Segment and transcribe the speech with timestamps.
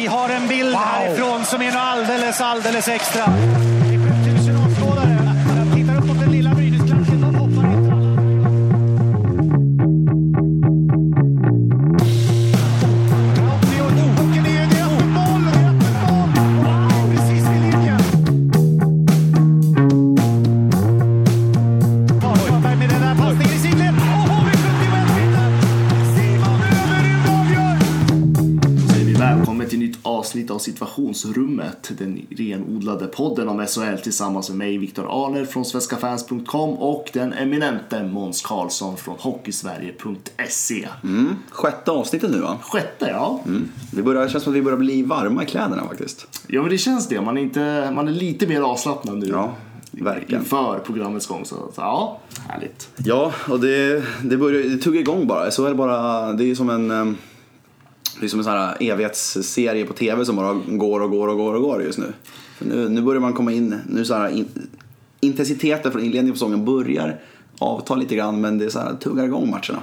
[0.00, 0.80] Vi har en bild wow.
[0.80, 3.24] härifrån som är alldeles, alldeles extra.
[31.00, 37.32] Situationsrummet, den renodlade podden om SHL tillsammans med mig, Viktor Arner från svenskafans.com och den
[37.32, 40.88] eminente Måns Karlsson från Hockeysverige.se.
[41.04, 42.58] Mm, sjätte avsnittet nu va?
[42.62, 43.40] Sjätte, ja.
[43.46, 43.68] Mm.
[43.92, 46.26] Det, börjar, det känns som att vi börjar bli varma i kläderna faktiskt.
[46.46, 47.20] Ja, men det känns det.
[47.20, 49.26] Man är, inte, man är lite mer avslappnad nu.
[49.26, 49.52] Ja.
[49.90, 50.42] Verkligen.
[50.42, 51.44] Inför programmets gång.
[51.44, 52.88] Så, så ja, härligt.
[52.96, 55.50] Ja, och det, det, börjar, det tuggar igång bara.
[55.50, 57.16] Så är det bara, det är som en
[58.20, 61.36] det är som en sån här evighetsserie på tv som bara går och går och
[61.36, 62.12] går och går just nu.
[62.58, 64.48] nu, nu börjar man komma in, nu så här, in,
[65.20, 67.20] intensiteten från inledningen på säsongen börjar
[67.58, 69.82] avta lite grann men det är så här, tuggar igång matcherna.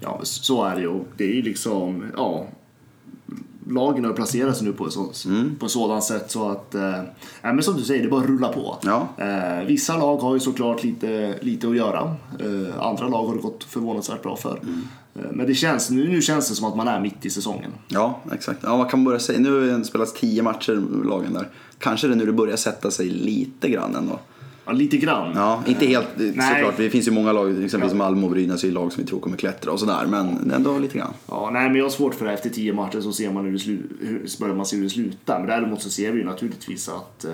[0.00, 1.00] Ja, så är det ju.
[1.16, 2.46] Det är ju liksom, ja,
[3.68, 5.56] lagen har placerat sig nu på, så, mm.
[5.58, 7.00] på sådant sätt så att, eh,
[7.42, 8.78] men som du säger, det bara rullar på.
[8.82, 9.08] Ja.
[9.18, 12.16] Eh, vissa lag har ju såklart lite, lite att göra.
[12.40, 14.58] Eh, andra lag har det gått förvånansvärt bra för.
[14.58, 14.88] Mm.
[15.14, 17.70] Eh, men det känns, nu, nu känns det som att man är mitt i säsongen.
[17.88, 18.60] Ja, exakt.
[18.62, 19.38] Ja, vad kan man börja säga?
[19.38, 21.48] Nu har det spelats tio matcher lagen där.
[21.78, 24.18] Kanske det nu det börjar sätta sig lite grann ändå.
[24.64, 25.32] Ja, lite grann.
[25.34, 26.32] Ja, inte helt Nej.
[26.54, 26.76] såklart.
[26.76, 27.98] Det finns ju många lag, exempelvis ja.
[27.98, 30.06] Malmö och Brynäs är lag som vi tror kommer klättra och sådär.
[30.06, 31.12] Men ändå lite grann.
[31.28, 32.32] Ja, nej, men jag har svårt för det.
[32.32, 34.90] Efter tio matcher så ser man hur det, slu hur, börjar man se hur det
[34.90, 35.38] slutar.
[35.38, 37.32] Men däremot så ser vi ju naturligtvis att eh,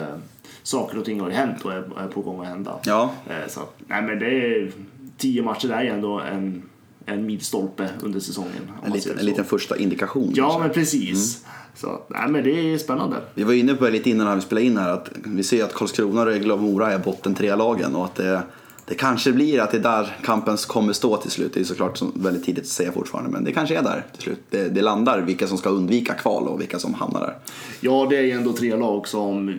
[0.62, 2.72] saker och ting har hänt och är, är på gång att hända.
[2.84, 3.10] Ja.
[3.26, 4.72] Eh, så att, nej men det är,
[5.16, 6.62] tio matcher är ju ändå en
[7.09, 8.70] en milstolpe under säsongen.
[8.84, 10.33] En, liten, en liten första indikation.
[10.34, 10.61] Ja, kanske.
[10.61, 11.42] men precis.
[11.45, 11.55] Mm.
[11.75, 13.17] Så, nej, men det är spännande.
[13.34, 15.75] Vi var inne på det lite innan vi spelade in här att vi ser att
[15.75, 18.42] Karlskrona, Rögle och Mora är botten tre lagen och att det,
[18.84, 21.55] det kanske blir att det är där kampen kommer stå till slut.
[21.55, 24.41] Det är såklart väldigt tidigt att säga fortfarande men det kanske är där till slut.
[24.51, 27.36] Det, det landar vilka som ska undvika kval och vilka som hamnar där.
[27.80, 29.55] Ja, det är ju ändå tre lag som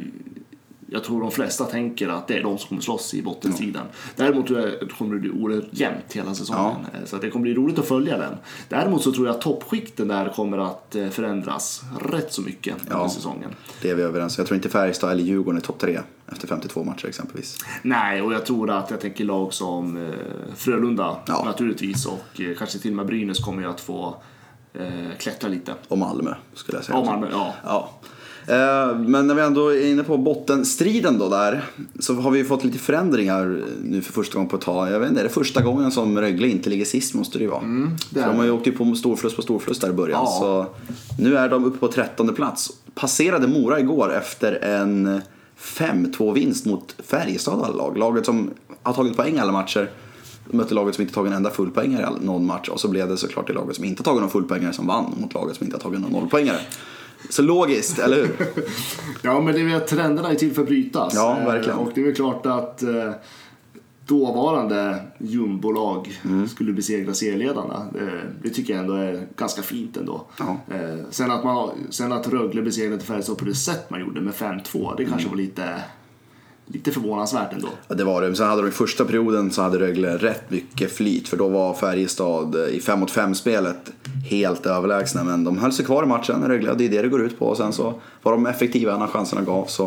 [0.92, 3.82] jag tror de flesta tänker att det är de som kommer slåss i bottenstriden.
[3.86, 3.98] Ja.
[4.16, 4.48] Däremot
[4.98, 6.76] kommer det bli oerhört jämnt hela säsongen.
[6.94, 7.00] Ja.
[7.06, 8.38] Så det kommer bli roligt att följa den.
[8.70, 12.96] Däremot så tror jag att toppskikten där kommer att eh, förändras rätt så mycket ja.
[12.96, 13.50] under säsongen.
[13.82, 16.00] Det är vi överens Jag tror inte Färjestad eller Djurgården är topp tre
[16.32, 17.58] efter 52 matcher exempelvis.
[17.82, 20.14] Nej, och jag tror att jag tänker lag som eh,
[20.56, 21.44] Frölunda ja.
[21.46, 24.16] naturligtvis och eh, kanske till och med Brynäs kommer ju att få
[25.18, 25.74] klättra lite.
[25.88, 26.98] Och Malmö skulle jag säga.
[26.98, 27.54] Och Malmö, ja.
[27.64, 27.90] ja.
[28.50, 31.66] Eh, men när vi ändå är inne på bottenstriden då där
[32.00, 34.92] så har vi fått lite förändringar nu för första gången på ett tag.
[34.92, 37.50] Jag vet inte, är det första gången som Rögle inte ligger sist måste det ju
[37.50, 37.62] vara.
[37.62, 40.22] Mm, det de har ju åkt ju på storförlust på storförlust där i början.
[40.24, 40.38] Ja.
[40.40, 40.66] Så
[41.22, 42.72] nu är de uppe på trettonde plats.
[42.96, 45.22] Passerade Mora igår efter en
[45.60, 47.98] 5-2 vinst mot Färjestad alla lag.
[47.98, 48.52] Laget som
[48.84, 49.90] har tagit poäng alla matcher
[50.46, 53.18] mötte laget som inte tagit en enda fullpoängare i någon match och så blev det
[53.18, 55.82] såklart det laget som inte tagit någon fullpoängare som vann mot laget som inte har
[55.82, 56.60] tagit någon nollpoängare.
[57.30, 58.36] Så logiskt, eller hur?
[59.22, 61.14] ja, men det är väl trenderna är till för att brytas.
[61.16, 61.80] Ja, verkligen.
[61.80, 63.12] Eh, och det är väl klart att eh,
[64.06, 66.48] dåvarande jumbolag mm.
[66.48, 67.88] skulle besegra serieledarna.
[68.44, 70.26] Det tycker jag ändå är ganska fint ändå.
[70.40, 70.58] Ja.
[71.10, 74.94] Sen, att man, sen att Rögle besegrade Färjestad på det sätt man gjorde med 5-2,
[74.98, 75.30] det kanske mm.
[75.30, 75.82] var lite
[76.74, 77.68] lite förvånansvärt ändå.
[77.88, 78.36] Ja, det var det.
[78.36, 81.74] Sen hade de i första perioden så hade Rögle rätt mycket flyt för då var
[81.74, 83.92] Färjestad eh, i 5 mot 5 spelet
[84.30, 85.24] helt överlägsna.
[85.24, 87.46] Men de höll sig kvar i matchen, Rögle, det är det det går ut på.
[87.46, 87.94] Och sen så
[88.24, 89.80] var de effektiva när chanserna gavs.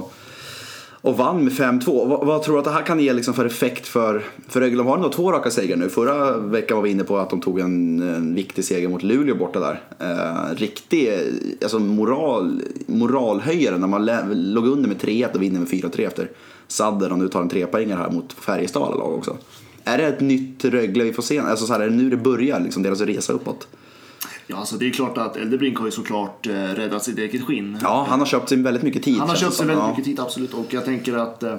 [1.02, 2.08] Och vann med 5-2.
[2.08, 4.76] Vad, vad, tror du att det här kan ge liksom för effekt för, för Rögle?
[4.76, 5.88] De har ändå två raka segrar nu.
[5.88, 9.36] Förra veckan var vi inne på att de tog en, en viktig seger mot Luleå
[9.36, 9.80] borta där.
[9.98, 11.10] Eh, riktig
[11.62, 16.30] alltså moral, moralhöjare när man låg under med 3-1 och vinner med 4-3 efter
[16.68, 19.36] Sadder och nu tar en trepoängare här mot Färjestad lag också.
[19.84, 21.38] Är det ett nytt Rögle vi får se?
[21.38, 23.68] Alltså så här, är det nu det börjar, liksom, deras resa uppåt?
[24.46, 27.78] Ja, alltså det är klart att Eldebrink har ju såklart eh, räddat sitt eget skinn.
[27.82, 29.18] Ja, han har köpt sig väldigt mycket tid.
[29.18, 29.90] Han har köpt sig väldigt ja.
[29.90, 30.54] mycket tid, absolut.
[30.54, 31.54] Och jag tänker att eh,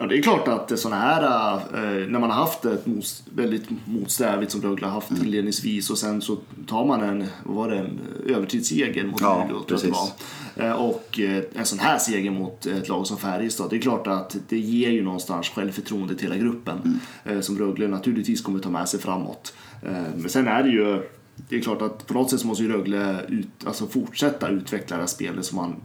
[0.00, 3.64] Ja, det är klart att sådana här, eh, när man har haft ett mot, väldigt
[3.84, 5.24] motsträvigt som Rögle har haft mm.
[5.24, 6.36] inledningsvis och sen så
[6.66, 10.08] tar man en, vad var det, en övertidsseger mot ja, Luleå, var.
[10.64, 14.06] Eh, och eh, en sån här seger mot ett lag som Färjestad, det är klart
[14.06, 17.42] att det ger ju någonstans självförtroende till hela gruppen mm.
[17.42, 19.54] som Rögle naturligtvis kommer ta med sig framåt.
[20.16, 21.02] Men sen är det ju
[21.48, 24.96] det är klart att på något sätt så måste ju Rögle ut, alltså fortsätta utveckla
[24.96, 25.76] det här spelet som man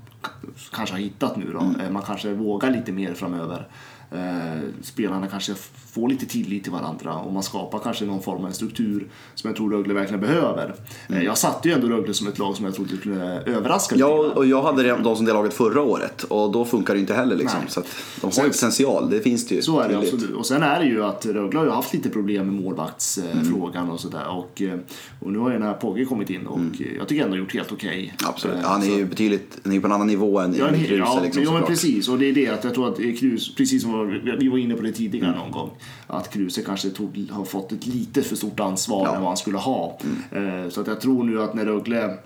[0.73, 1.59] kanske har hittat nu då.
[1.59, 1.93] Mm.
[1.93, 3.67] Man kanske vågar lite mer framöver.
[4.15, 5.53] Eh, spelarna kanske
[5.91, 9.47] får lite tillit till varandra och man skapar kanske någon form av en struktur som
[9.47, 10.75] jag tror Rögle verkligen behöver.
[11.09, 14.31] Eh, jag satte ju ändå Rögle som ett lag som jag trodde skulle överraska Ja,
[14.35, 17.35] och jag hade dem som det laget förra året och då funkar det inte heller
[17.35, 17.59] liksom.
[17.59, 17.69] Nej.
[17.71, 17.85] Så att
[18.21, 19.61] de har Sen- ju potential, det finns det ju.
[19.61, 20.31] Så är det absolut.
[20.35, 23.89] Och sen är det ju att Rögle har ju haft lite problem med målvaktsfrågan Mm.
[23.89, 24.27] och sådär.
[24.27, 24.79] Och, eh,
[25.19, 27.53] och nu har ju den här Pogge kommit in och eh, jag tycker ändå gjort
[27.53, 27.99] helt okej.
[28.19, 28.29] Mm.
[28.29, 30.95] Absolut, Eh, han är ju betydligt, han är på en annan nivå än Ja, Kruse
[30.95, 32.09] ja, liksom ja men precis.
[32.09, 34.75] Och det är det att jag tror att Kruse, precis som var- vi var inne
[34.75, 35.69] på det tidigare någon gång,
[36.07, 39.15] att Kruse kanske tog, har fått ett lite för stort ansvar Ja.
[39.15, 39.99] än vad han skulle ha.
[40.31, 42.17] Eh, Så att jag tror nu att när Rögle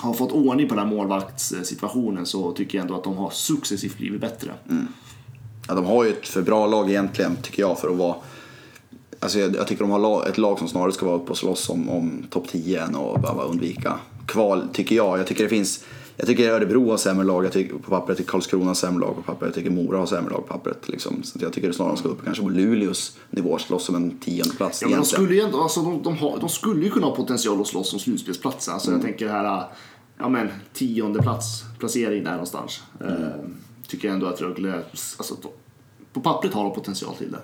[0.00, 3.96] har fått ordning på den här målvaktssituationen så tycker jag ändå att de har successivt
[3.98, 4.50] blivit bättre.
[5.68, 8.14] Ja, de har ju ett för bra lag egentligen, tycker jag, för att vara...
[9.20, 11.70] Alltså jag, jag tycker de har ett lag som snarare ska vara uppe och slåss
[11.70, 13.94] om, om topp 10 än att behöva undvika
[14.26, 15.18] kval, tycker jag.
[15.18, 15.84] Jag tycker det finns...
[16.20, 19.00] Jag tycker Örebro har sämre lag jag tycker, på pappret, jag tycker Karlskrona har sämre
[19.00, 20.88] lag på pappret, jag tycker Mora har sämre lag på pappret.
[20.88, 21.22] Liksom.
[21.22, 24.54] Så jag tycker det snarare ska upp kanske på Luleås nivå, slåss om en tionde
[24.56, 27.06] plats Ja, men de skulle ju ändå, alltså, de, de, har, de skulle ju kunna
[27.06, 28.72] ha potential att slåss om slutspelsplatser.
[28.72, 29.00] Alltså, Mm.
[29.00, 29.64] Jag tänker här,
[30.18, 32.82] ja men tionde plats, placering där någonstans.
[33.00, 33.12] Mm.
[33.22, 33.30] Eh,
[33.88, 34.74] tycker jag ändå att Rögle,
[35.16, 35.48] alltså, de,
[36.12, 37.40] på pappret har de potential till det.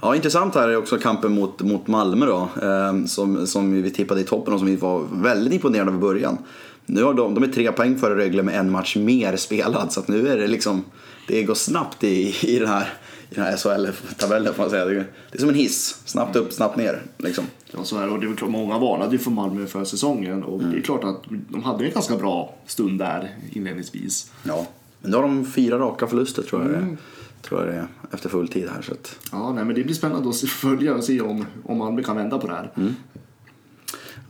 [0.00, 4.20] Ja, intressant här är också kampen mot, mot Malmö då, eh, som, som vi tippade
[4.20, 6.38] i toppen och som vi var väldigt imponerade av i början.
[6.86, 10.00] Nu har de, de är tre poäng före Rögle med en match mer spelad, så
[10.00, 10.84] att nu är det liksom,
[11.28, 12.88] det går snabbt i, i den här,
[13.30, 14.84] i den här SHL-tabellen får man säga.
[14.84, 14.94] Det är,
[15.30, 17.02] det är som en hiss, snabbt upp, snabbt ner.
[17.18, 17.44] Liksom.
[17.70, 18.12] Ja, så är det.
[18.12, 20.72] Och det är klart, många varnade ju för Malmö för säsongen och Mm.
[20.72, 24.30] det är klart att de hade en ganska bra stund där inledningsvis.
[24.42, 24.66] Ja.
[25.00, 26.96] Men nu har de fyra raka förluster tror jag, det,
[27.42, 28.82] tror jag det är, efter full tid här.
[28.82, 32.02] Så att, Ja, nej, men det blir spännande att följa och se om, om Malmö
[32.02, 32.70] kan vända på det här.
[32.76, 32.94] Mm.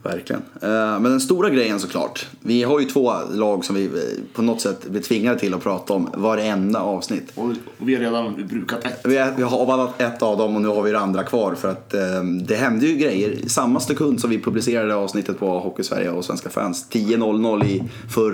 [0.07, 0.41] Verkligen.
[0.61, 0.69] Eh,
[0.99, 2.27] Men den stora grejen såklart.
[2.41, 3.89] Vi har ju två lag som vi
[4.33, 7.31] på något sätt blir tvingade till att prata om varenda avsnitt.
[7.35, 8.99] Och, vi har redan brukat ett.
[9.05, 11.93] Vi har, avhandlat ett av dem och nu har vi det andra kvar för att
[11.93, 16.25] eh, det hände ju grejer samma sekund som vi publicerade avsnittet på Hockey Sverige och
[16.25, 16.87] Svenska fans.
[16.91, 17.83] 10.00 i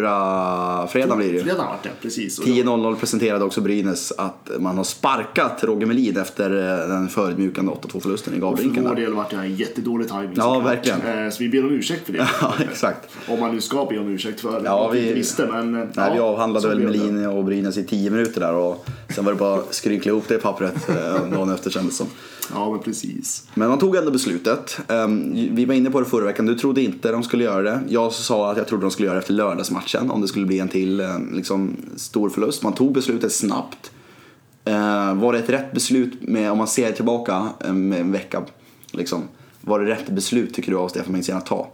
[0.04, 1.44] förra fredagen blir det ju.
[1.44, 2.40] Redan varit det, precis.
[2.40, 7.10] Och då- 10.00 presenterade också Brynäs att man har sparkat Roger Melin efter eh, den
[7.10, 8.84] förödmjukande 8-2 förlusten i Och för Gavrinken.
[8.90, 11.02] vår del vart det en jättedålig timing Ja, verkligen.
[11.02, 12.28] Eh, Så vi ber om ursäkt för det.
[12.42, 13.10] Ja, exakt.
[13.28, 15.46] Om man nu ska be om ursäkt för Ja, något vi vi- visste.
[15.46, 16.84] Men, eh, Nej, vi ja, avhandlade så väl det.
[16.86, 20.24] Melin och Brynäs i 10 minuter där och sen var det bara att skrynkla ihop
[20.28, 20.96] det i pappret eh,
[21.32, 22.08] dagen efter kändes det som.
[22.54, 23.48] Ja, men precis.
[23.54, 24.78] Men man tog ändå beslutet.
[24.88, 27.80] Ehm, Vi var inne på det förra veckan, du trodde inte de skulle göra det.
[27.90, 30.60] Jag sa att jag trodde de skulle göra det efter lördagsmatchen om det skulle bli
[30.60, 32.64] en till eh, liksom, stor förlust.
[32.64, 33.92] Man tog beslutet snabbt.
[34.66, 38.42] Eh, Var det ett rätt beslut med, om man ser tillbaka eh, med en vecka,
[38.92, 39.22] liksom,
[39.66, 41.68] var det rätt beslut tycker du av Stefan Bengtzén att ta?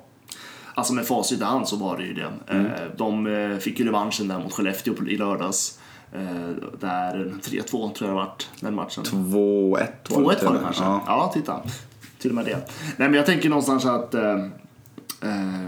[0.74, 2.31] Alltså med facit i hand så var det ju det.
[2.50, 2.65] Mm.
[2.65, 5.80] Eh, De eh, fick ju revanschen där mot Skellefteå i lördags.
[6.13, 6.50] Eh,
[6.80, 9.03] Där 3-2 tror jag det vart den matchen.
[9.03, 9.13] 2-1
[10.09, 10.83] var 2-1 var det kanske?
[10.83, 11.03] Ja.
[11.07, 11.31] Ja.
[11.33, 11.62] titta.
[12.19, 12.57] Till och med det.
[12.97, 14.38] Nej, men jag tänker någonstans att eh,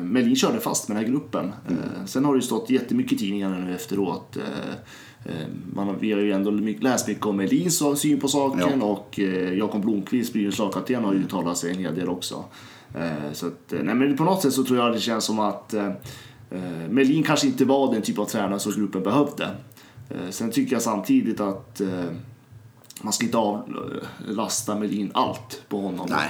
[0.01, 1.53] Melin körde fast med den här gruppen.
[1.69, 4.37] Eh, sen har det ju stått jättemycket i tidningarna nu efteråt.
[4.37, 4.73] Eh,
[5.73, 9.53] man, har- vi har ju ändå läst mycket om Melins syn på saken och eh,
[9.53, 12.43] Jakob Blomqvist, Brynäs lagkapten, har uttalat sig en hel del också.
[12.95, 15.39] Eh, så att, eh, nej, men på något sätt så tror jag det känns som
[15.39, 15.85] att eh,
[16.51, 19.47] eh, Melin kanske inte var den typ av tränare som gruppen behövde.
[20.09, 22.05] Eh, sen tycker jag samtidigt att eh,
[23.03, 26.07] man ska inte avlasta Melin allt på honom.
[26.09, 26.27] Nej,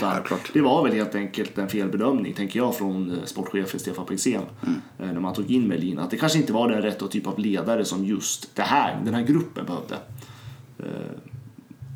[0.53, 4.41] det var väl helt enkelt en felbedömning, tänker jag, från eh, sportchefen Stefan Bengtzén.
[4.61, 4.81] Mm.
[4.99, 5.99] eh, När man tog in Melin.
[5.99, 9.13] Att det kanske inte var den rätta typ av ledare som just det här, den
[9.13, 9.95] här gruppen behövde.
[10.79, 10.85] Eh,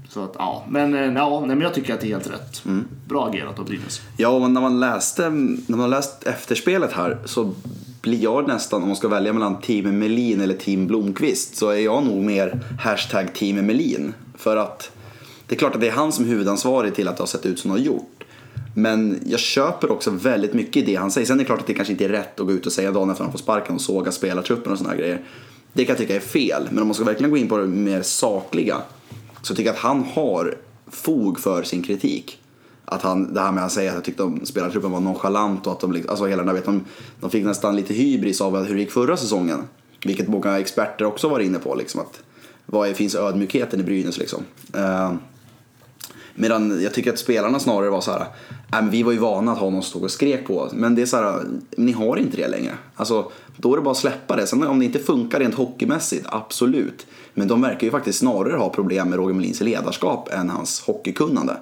[0.10, 0.64] Så att, ja.
[0.70, 2.66] Men, eh, ja, nej, men jag tycker att det är helt rätt.
[2.66, 2.86] Mm.
[3.08, 4.02] Bra agerat av Brynäs.
[4.18, 7.54] Ja, men när man läste, när man läst efterspelet här så
[8.06, 11.80] blir jag nästan, om man ska välja mellan team Melin eller team Blomqvist, så är
[11.80, 14.14] jag nog mer hashtag team Melin.
[14.38, 14.92] För att
[15.48, 17.46] det är klart att det är han som är huvudansvarig till att det har sett
[17.46, 18.24] ut som det har gjort.
[18.76, 21.28] Men jag köper också väldigt mycket i det han säger.
[21.28, 22.92] Sen är det klart att det kanske inte är rätt att gå ut och säga
[22.92, 25.22] dagen efter han får sparken och såga spelartruppen och sådana grejer.
[25.74, 26.68] Det kan jag tycka är fel.
[26.70, 28.78] Men om man ska verkligen gå in på det mer sakliga
[29.42, 30.58] så tycker jag att han har
[30.88, 32.40] fog för sin kritik.
[32.86, 35.74] Att han, det här med att säga att jag tyckte att spelartruppen var nonchalant och
[35.74, 36.86] att de, liksom, alltså hela den där, vet, de,
[37.20, 39.60] de fick nästan lite hybris av hur det gick förra säsongen.
[40.06, 41.76] Vilket många experter också var inne på.
[41.76, 42.22] Liksom, att,
[42.66, 44.44] vad är, finns ödmjukheten i Brynäs liksom?
[44.74, 45.14] Eh,
[46.36, 48.26] Medan jag tycker att spelarna snarare var så här, äh,
[48.70, 50.74] men vi var ju vana att ha någon som stod och skrek på oss.
[50.74, 51.44] Men det är så här,
[51.78, 52.74] ni har inte det längre.
[52.96, 54.48] Alltså, då är det bara att släppa det.
[54.48, 57.08] Sen om det inte funkar rent hockeymässigt, absolut.
[57.34, 61.58] Men de verkar ju faktiskt snarare ha problem med Roger Melins ledarskap än hans hockeykunnande.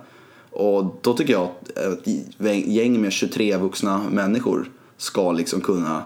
[0.53, 2.07] Och då tycker jag att
[2.39, 6.03] ett gäng med 23 vuxna människor ska liksom kunna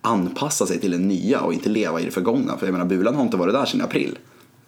[0.00, 2.56] anpassa sig till det nya och inte leva i det förgångna.
[2.56, 4.18] För jag menar, Bulan har inte varit där sedan april.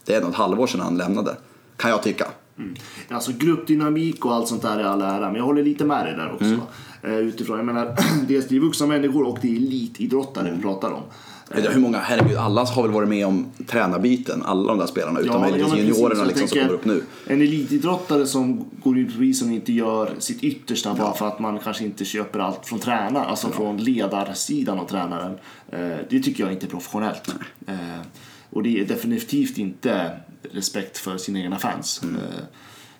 [0.05, 1.37] Det är nog ett halvår sedan han lämnade.
[1.77, 2.27] Kan jag tycka.
[2.59, 2.75] Mm.
[3.09, 6.15] Alltså gruppdynamik och allt sånt där är all ära, men jag håller lite med dig
[6.17, 6.45] där också.
[6.45, 6.61] Mm.
[7.03, 7.97] Eh, utifrån, jag menar,
[8.29, 11.03] dels det är vuxna människor och det är elitidrottare vi pratar om.
[11.51, 15.41] Hur många, herregud, alla har väl varit med om tränarbyten, alla de där spelarna, utom
[15.41, 17.03] möjligtvis men juniorerna liksom, som kommer upp nu.
[17.27, 21.39] En elitidrottare som går ut på isen och inte gör sitt yttersta bara för att
[21.39, 25.39] man kanske inte köper allt från tränaren, alltså från ledarsidan av tränaren.
[25.69, 27.35] Eh, det tycker jag inte är professionellt.
[27.67, 27.75] Eh,
[28.51, 30.11] och det är definitivt inte
[30.53, 32.01] respekt för sina egna fans.
[32.03, 32.17] Mm.
[32.17, 32.23] Eh,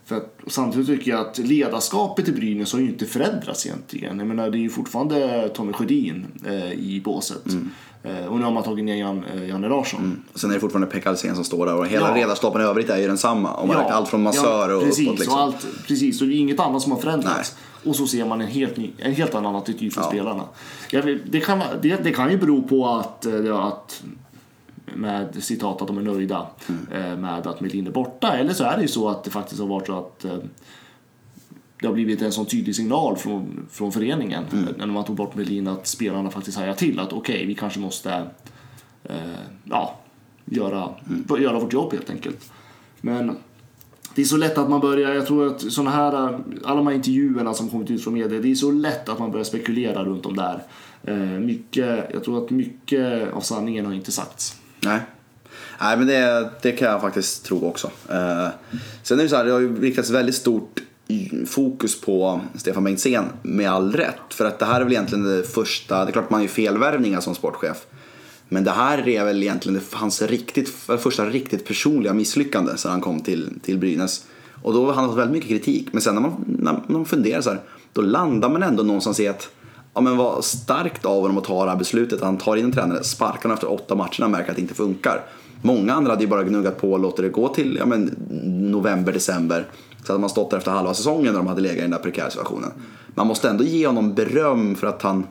[0.05, 4.19] för att, samtidigt tycker jag att ledarskapet i Brynäs har ju inte förändrats egentligen.
[4.19, 7.47] Jag menar, det är ju fortfarande Tommy Sjödin eh, i båset.
[7.47, 7.71] Mm.
[8.03, 10.23] Eh, och nu har man tagit ner Jan, eh, Janne Larsson.
[10.33, 12.15] Och sen är det fortfarande Pekka Alsén som står där och hela Ja.
[12.15, 13.55] ledarstaben i övrigt är ju densamma.
[13.55, 15.19] Om man räknar allt från massör och precis, uppåt.
[15.19, 15.35] Liksom.
[15.35, 17.57] Och allt, precis, och det är inget annat som har förändrats.
[17.85, 20.11] Och så ser man en helt, ny, en helt annan attityd från Ja.
[20.11, 20.43] spelarna.
[20.93, 24.03] Vet, det, kan, det, det kan ju bero på att, eh, ja, att
[24.95, 27.21] med citat att de är nöjda Mm.
[27.21, 28.33] med att Melin är borta.
[28.37, 30.25] Eller så är det ju så att det faktiskt har varit så att
[31.81, 34.65] det har blivit en sån tydlig signal från, från föreningen Mm.
[34.69, 37.81] eh, när man tog bort Melin att spelarna faktiskt hajar till att okej, vi kanske
[37.81, 38.27] måste
[39.05, 39.17] eh,
[39.65, 39.99] ja,
[40.45, 41.43] göra, Mm.
[41.43, 42.51] göra vårt jobb helt enkelt.
[43.01, 43.37] Men
[44.15, 46.13] det är så lätt att man börjar, jag tror att såna här,
[46.65, 49.31] alla de här intervjuerna som kommit ut från media, det är så lätt att man
[49.31, 50.63] börjar spekulera runt om där.
[51.05, 54.57] Eh, mycket, jag tror att mycket av sanningen har inte sagts.
[54.81, 55.01] Nej.
[55.81, 57.87] Nej, men det, det kan jag faktiskt tro också.
[58.11, 58.49] Eh,
[59.03, 60.81] sen är det så här, det har ju riktats väldigt stort
[61.47, 64.15] fokus på Stefan Bengtzén med all rätt.
[64.31, 66.49] För att det här är väl egentligen det första, det är klart att man är
[66.49, 67.87] felvärvningar som sportchef.
[68.49, 73.01] Men det här är väl egentligen det- hans riktigt, första riktigt personliga misslyckande sedan han
[73.01, 74.27] kom till, till Brynäs.
[74.63, 75.89] Och då har han fått väldigt mycket kritik.
[75.93, 77.61] Men sen när man, när, när man funderar så här,
[77.93, 79.51] då landar man ändå någonstans i att
[79.95, 82.21] ja, men vad starkt av honom att ta det här beslutet.
[82.21, 84.75] Han tar in en tränare, sparkar honom efter åtta matcher och märker att det inte
[84.75, 85.25] funkar.
[85.63, 88.17] Många andra hade ju bara gnuggat på och låter det gå till ja, men,
[88.71, 89.67] november, december.
[90.09, 91.99] Så hade man stått där efter halva säsongen när de hade legat i den där
[91.99, 92.73] prekära situationen.
[93.15, 95.27] Man måste ändå ge honom beröm för att han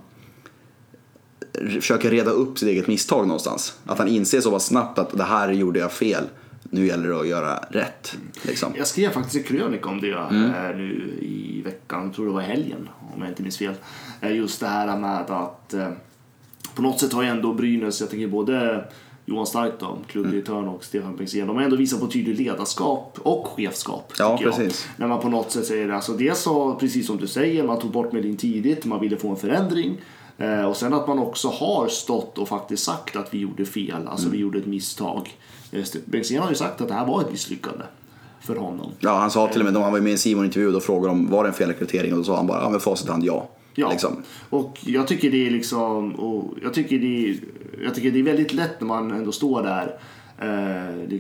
[1.54, 3.78] försöker reda upp sitt eget misstag någonstans.
[3.86, 6.24] Att han inser så pass snabbt att det här gjorde jag fel.
[6.64, 8.18] Nu gäller det att göra rätt.
[8.42, 8.74] Liksom.
[8.78, 10.44] Jag skrev faktiskt en krönika om det Mm.
[10.44, 13.74] eh, nu i veckan, jag tror det var helgen om jag inte minns fel.
[14.22, 15.90] Eh, Just det här med att eh,
[16.76, 18.86] på något sätt har ju ändå Brynäs, jag tänker både
[19.30, 23.48] Johan Stark då, klubbdirektören och Stefan Bengtzén, de har ändå visat på tydligt ledarskap och
[23.48, 24.14] chefskap.
[24.20, 24.58] Ja, tycker jag.
[24.60, 24.88] precis.
[24.98, 25.96] När man på något sätt säger det.
[25.96, 29.30] Alltså dels så, precis som du säger, man tog bort Melin tidigt, man ville få
[29.30, 29.98] en förändring.
[30.38, 34.08] Eh, och sen att man också har stått och faktiskt sagt att vi gjorde fel,
[34.08, 34.32] alltså Mm.
[34.38, 35.30] vi gjorde ett misstag.
[35.72, 37.84] Eh, Bengtzén har ju sagt att det här var ett misslyckande
[38.42, 38.92] för honom.
[39.00, 41.08] Ja, han sa till och med, då han var med i en Simon-intervju, då frågade
[41.14, 43.50] de var det en felrekrytering och då sa han bara, ja med facit hand ja.
[43.80, 44.24] Ja, Liksom.
[44.50, 47.38] och jag tycker det är liksom, och jag tycker det är,
[47.84, 50.00] jag tycker det är väldigt lätt när man ändå står där
[50.40, 51.18] eh,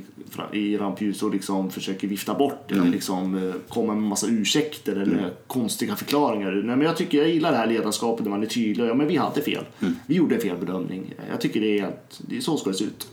[0.59, 2.81] i rampljus och liksom försöker vifta bort Mm.
[2.83, 6.51] eller liksom eh, komma med massa ursäkter eller konstiga förklaringar.
[6.51, 8.85] Nej, men jag tycker jag gillar det här ledarskapet där man är tydlig.
[8.85, 9.63] Ja, men vi hade fel.
[9.79, 9.95] Mm.
[10.07, 11.13] Vi gjorde en fel bedömning.
[11.31, 13.07] Jag tycker det är, helt, det är så ska det se ut.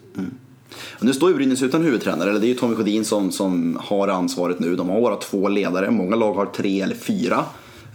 [0.99, 3.79] Och nu står ju Brynäs utan huvudtränare, eller det är ju Tommy Sjödin som, som
[3.81, 4.77] har ansvaret nu.
[4.77, 7.45] De har bara två ledare, många lag har tre eller fyra.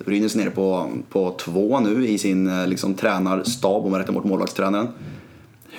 [0.06, 4.14] Brynäs är nere på, på två nu i sin eh, liksom, tränarstab om man räknar
[4.16, 4.88] bort målvaktstränaren.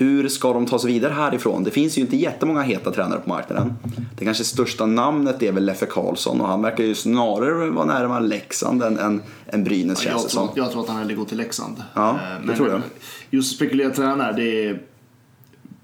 [0.00, 1.64] Hur ska de ta sig vidare härifrån?
[1.64, 3.75] Det finns ju inte jättemånga heta tränare på marknaden.
[4.19, 8.23] Det kanske största namnet är väl Leffe Karlsson och han verkar ju snarare vara närmare
[8.23, 10.49] Leksand än, än, än Brynäs känns Jag det tror, som.
[10.54, 11.83] jag tror att han hellre går till Leksand.
[11.95, 12.80] Ja, Eh, det tror jag.
[13.30, 14.83] Just spekulera tränare, det är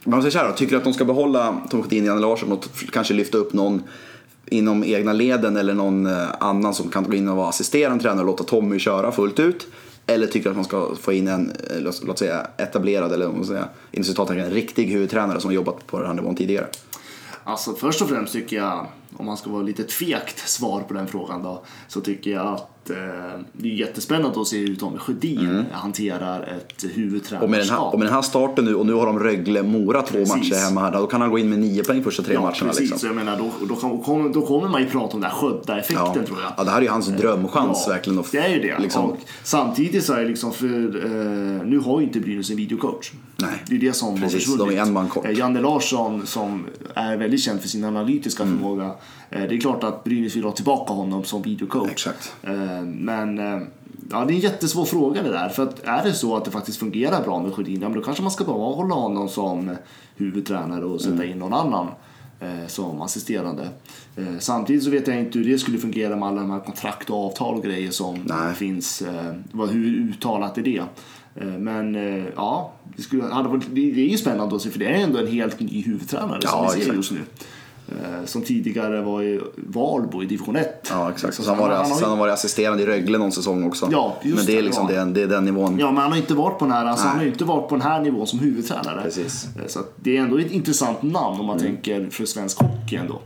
[0.04, 2.20] Man säger så här då, tycker du att de ska behålla Tom Sjödin och Janne
[2.20, 3.82] Larsson och kanske lyfta upp någon
[4.46, 8.20] inom egna leden eller någon eh, annan som kan gå in och vara assisterande tränare
[8.20, 9.66] och låta Tommy köra fullt ut?
[10.06, 13.46] Eller tycker du att man ska få in en, eh, låt, säga etablerad eller vad
[13.46, 16.66] säga, inom en riktig huvudtränare som har jobbat på den här nivån tidigare?
[17.44, 18.86] Alltså först och främst tycker jag,
[19.16, 22.90] om man ska vara lite tvekt svar på den frågan då, så tycker jag att
[22.90, 22.96] eh,
[23.52, 27.92] det är jättespännande att se hur Tommy Sjödin hanterar ett Och med, den här, huvudtränarskap.
[27.92, 30.34] och med den här starten nu och nu har de Rögle-Mora två Precis.
[30.36, 30.92] matcher hemma här.
[30.92, 32.54] Då kan han gå in med nio poäng första tre ja, matcherna.
[32.58, 32.80] precis.
[32.80, 32.98] Liksom.
[32.98, 35.38] Så jag menar, då, då, kan, kommer, då kommer man ju prata om den här
[35.38, 36.26] Skövda-effekten Ja.
[36.26, 36.52] tror jag.
[36.56, 38.18] ja, det här är ju hans drömchans Ja, verkligen.
[38.18, 38.78] Att, det är ju det.
[38.78, 42.56] Liksom, Och samtidigt så är det liksom för, eh, nu har ju inte Brynäs en
[42.56, 43.12] videocoach.
[43.36, 43.62] Nej.
[43.66, 44.68] Det är det som har Precis, försvunnit.
[44.68, 45.24] de är en man kort.
[45.26, 48.56] Eh, Janne Larsson som är väldigt känd för sin analytiska Mm.
[48.58, 48.90] förmåga.
[49.30, 51.90] Eh, det är klart att Brynäs vill ha tillbaka honom som videocoach.
[51.90, 52.32] Exakt.
[52.42, 53.60] Eh, men eh,
[54.10, 55.48] ja, det är en jättesvår fråga det där.
[55.48, 58.32] För att är det så att det faktiskt fungerar bra med Sjödin, då kanske man
[58.32, 59.76] ska bara hålla honom som
[60.16, 61.30] huvudtränare och sätta Mm.
[61.30, 61.86] in någon annan
[62.66, 63.68] som assisterande.
[64.38, 67.26] Samtidigt så vet jag inte hur det skulle fungera med alla de här kontrakt och
[67.26, 68.54] avtal och grejer som Nej.
[68.54, 69.02] finns.
[69.70, 70.82] Hur uttalat är det?
[71.58, 71.94] Men
[72.36, 73.22] ja, det, skulle,
[73.70, 76.48] det är ju spännande att se för det är ändå en helt ny huvudtränare Ja,
[76.50, 76.96] som vi ser exakt.
[76.96, 77.20] just nu.
[77.88, 80.86] Eh, som tidigare var i Valbo i division 1.
[80.90, 81.34] Ja, exakt.
[81.44, 83.88] Sen var det, har sen ju- har varit assisterande i Rögle någon säsong också.
[83.92, 85.78] Ja, just Men det är, det, liksom den, det är den nivån.
[85.78, 87.10] Ja, men han har inte varit på den här, alltså, Nej.
[87.10, 89.02] han har inte varit på den här nivån som huvudtränare.
[89.02, 89.48] Precis.
[89.56, 91.72] Eh, Så det är ändå ett intressant namn om man Mm.
[91.72, 93.20] tänker för svensk hockey ändå.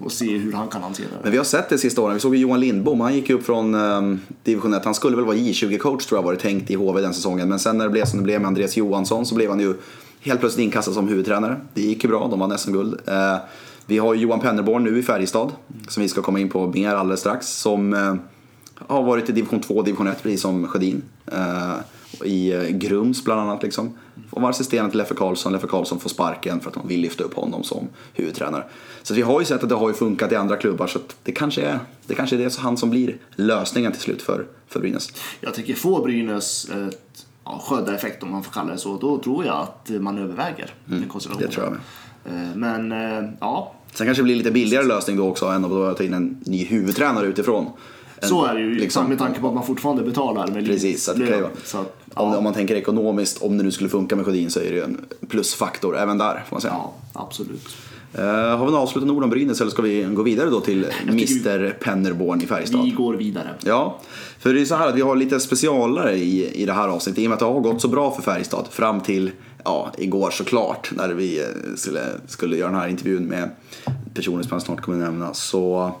[0.00, 1.18] Och se hur han kan hantera det.
[1.22, 2.14] Men vi har sett det sista åren.
[2.14, 4.84] Vi såg ju Johan Lindbom, han gick upp från um, division 1.
[4.84, 7.48] Han skulle väl vara J20-coach tror jag var det tänkt i HV den säsongen.
[7.48, 9.74] Men sen när det blev som det blev med Andreas Johansson så blev han ju
[10.20, 11.56] helt plötsligt inkastad som huvudtränare.
[11.74, 13.00] Det gick ju bra, de vann SM-guld.
[13.06, 13.36] Eh,
[13.88, 15.52] vi har Johan Pennerborn nu i Färjestad,
[15.88, 17.46] som vi ska komma in på mer alldeles strax.
[17.46, 18.14] Som eh,
[18.74, 21.02] har varit i division 2 och division 1, precis som Sjödin.
[21.26, 21.74] Eh,
[22.24, 23.98] I eh, Grums bland annat liksom.
[24.30, 25.52] Och var assisterande till Leffe Karlsson.
[25.52, 28.64] Leffe Karlsson får sparken för att de vill lyfta upp honom som huvudtränare.
[29.02, 31.16] Så vi har ju sett att det har ju funkat i andra klubbar så att
[31.22, 34.80] det kanske är det kanske är det han som blir lösningen till slut för, för
[34.80, 35.12] Brynäs.
[35.40, 39.44] Jag tycker får Brynäs ett ja, Skövde-effekt om man får kalla det så, då tror
[39.44, 40.74] jag att man överväger.
[40.90, 41.76] Mm, det tror jag
[42.24, 42.94] Eh, Men
[43.40, 46.36] ja, Sen kanske det blir lite billigare lösning då också än att ta in en
[46.44, 47.66] ny huvudtränare utifrån.
[48.22, 51.10] Så är det ju liksom, med tanke på att man fortfarande betalar med Precis, så
[51.10, 54.16] att vara- Så att, om, ja, om man tänker ekonomiskt, om det nu skulle funka
[54.16, 56.72] med Sjödin så är det ju en plusfaktor även där får man säga.
[56.76, 57.68] ja, absolut.
[58.14, 60.86] Eh, har vi några avslutande ord om Brynäs eller ska vi gå vidare då till
[61.08, 62.84] Mr Pennerborn i Färjestad?
[62.84, 63.48] Vi går vidare.
[63.64, 63.98] Ja,
[64.38, 67.18] för det är så här att vi har lite specialare i, i det här avsnittet.
[67.18, 69.30] I och med att det har gått så bra för Färjestad fram till
[69.68, 71.46] ja, igår såklart när vi eh,
[71.76, 73.50] skulle, skulle göra den här intervjun med
[74.14, 75.34] personer som jag snart kommer nämna.
[75.34, 75.92] Så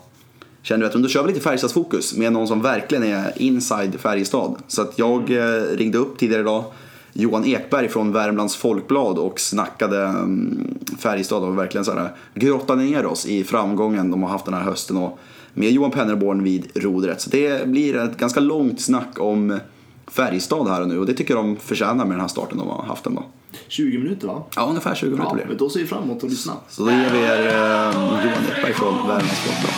[0.62, 4.56] kände vi att då kör vi lite Färjestadsfokus med någon som verkligen är inside Färjestad.
[4.68, 6.64] Så att jag eh, ringde upp tidigare idag
[7.12, 13.06] Johan Ekberg från Värmlands Folkblad och snackade mm, Färjestad och verkligen så här grottade ner
[13.06, 15.18] oss i framgången de har haft den här hösten och
[15.54, 17.20] med Johan Pennerborn vid rodret.
[17.20, 19.58] Så det blir ett ganska långt snack om
[20.10, 22.82] Färjestad här och nu och det tycker de förtjänar med den här starten de har
[22.82, 23.22] haft ändå.
[23.68, 24.42] 20 minuter va?
[24.56, 25.48] Ja, ungefär 20 minuter Ja, blir det.
[25.48, 26.52] men då ser vi fram emot att lyssna.
[26.68, 29.74] Så då ger vi er eh, Johan Ekberg från Värmlands Folkblad.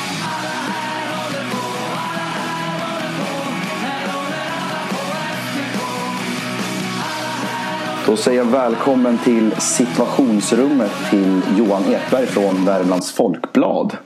[8.07, 13.97] Då säger jag välkommen till situationsrummet till Johan Ekberg från Värmlands Folkblad.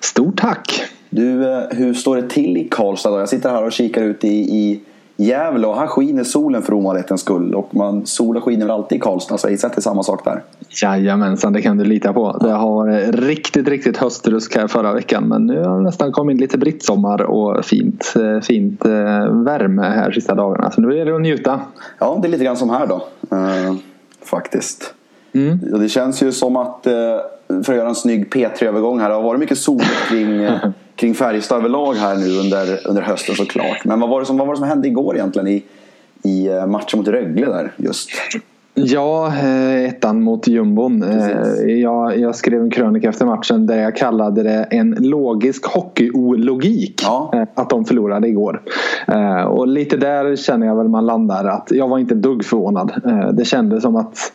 [0.00, 0.82] Stort tack!
[1.10, 3.18] Du, eh, hur står det till i Karlstad då?
[3.18, 4.80] Jag sitter här och kikar ut i, i
[5.20, 7.54] Gävle och här skiner solen för ovanlighetens skull.
[7.54, 10.02] Och man, solen skiner väl alltid i Karlstad så jag gissar att det är samma
[10.02, 10.42] sak där.
[10.82, 12.38] Jajamensan, det kan du lita på.
[12.40, 15.28] Det har varit riktigt, riktigt höstrusk här förra veckan.
[15.28, 18.90] Men nu har det nästan kommit lite brittsommar och fint, eh, fint eh,
[19.44, 20.70] värme här sista dagarna.
[20.70, 21.60] Så nu är det att njuta.
[21.98, 23.06] Ja, det är lite grann som här då.
[23.36, 23.74] Eh,
[24.24, 24.94] faktiskt.
[25.32, 25.58] Mm.
[25.72, 26.92] Och det känns ju som att, eh,
[27.64, 30.48] för att göra en snygg P3-övergång här, det har varit mycket sol kring,
[30.98, 33.84] kring Färjestad överlag här nu under, under hösten såklart.
[33.84, 35.64] Men vad var, det som, vad var det som hände igår egentligen i,
[36.22, 38.10] i eh, matchen mot Rögle där just?
[38.74, 41.02] Ja, eh, ettan mot jumbon.
[41.02, 41.66] Eh.
[41.66, 47.00] Jag, jag skrev en krönika efter matchen där jag kallade det en logisk hockeyologik.
[47.04, 47.46] Ja.
[47.54, 48.62] Att de förlorade igår.
[49.48, 52.92] Och lite där känner jag väl man landar att jag var inte dugg förvånad.
[53.32, 54.32] Det kändes som att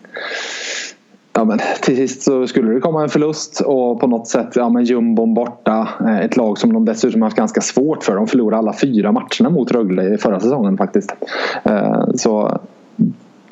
[1.35, 4.69] Ja, men till sist så skulle det komma en förlust och på något sätt, ja
[4.69, 5.89] men jumbon borta.
[5.99, 8.15] Eh, ett lag som de dessutom haft ganska svårt för.
[8.15, 11.15] De förlorade alla fyra matcherna mot Rögle i förra säsongen faktiskt.
[11.63, 12.59] Eh, så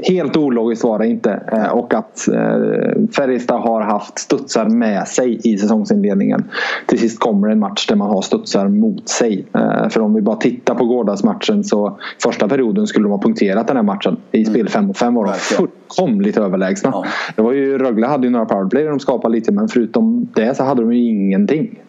[0.04, 1.44] Helt ologiskt var det inte.
[1.52, 6.44] Eh, Och att eh, Färjestad har haft studsar med sig i säsongsinledningen.
[6.88, 9.46] Till sist kommer en match där man har studsar mot sig.
[9.54, 13.68] Eh, För om vi bara tittar på gårdagsmatchen så första perioden skulle de ha punkterat
[13.68, 14.18] den här matchen.
[14.32, 16.90] I spel 5 mot 5 var de fullkomligt överlägsna.
[16.94, 17.06] Ja.
[17.36, 20.56] Det var ju, Rögle hade ju några powerplay där de skapade lite men förutom det
[20.58, 21.80] så hade de ju ingenting.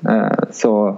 [0.50, 0.96] Så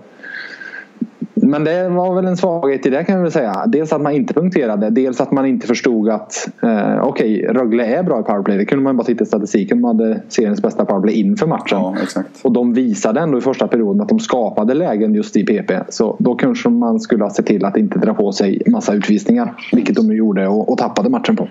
[1.34, 3.64] men det var väl en svaghet i det kan jag väl säga.
[3.66, 4.90] Dels att man inte punkterade.
[4.90, 8.56] Dels att man inte förstod att eh, okej, Rögle är bra i powerplay.
[8.56, 9.82] Det kunde man bara titta i statistiken.
[9.82, 11.78] De hade seriens bästa powerplay inför matchen.
[11.78, 11.94] Ja.
[12.42, 15.72] Och de visade ändå i första perioden att de skapade lägen just i PP.
[15.88, 19.54] Så då kanske man skulle ha sett till att inte dra på sig massa utvisningar.
[19.72, 21.48] Vilket de gjorde och, och tappade matchen på.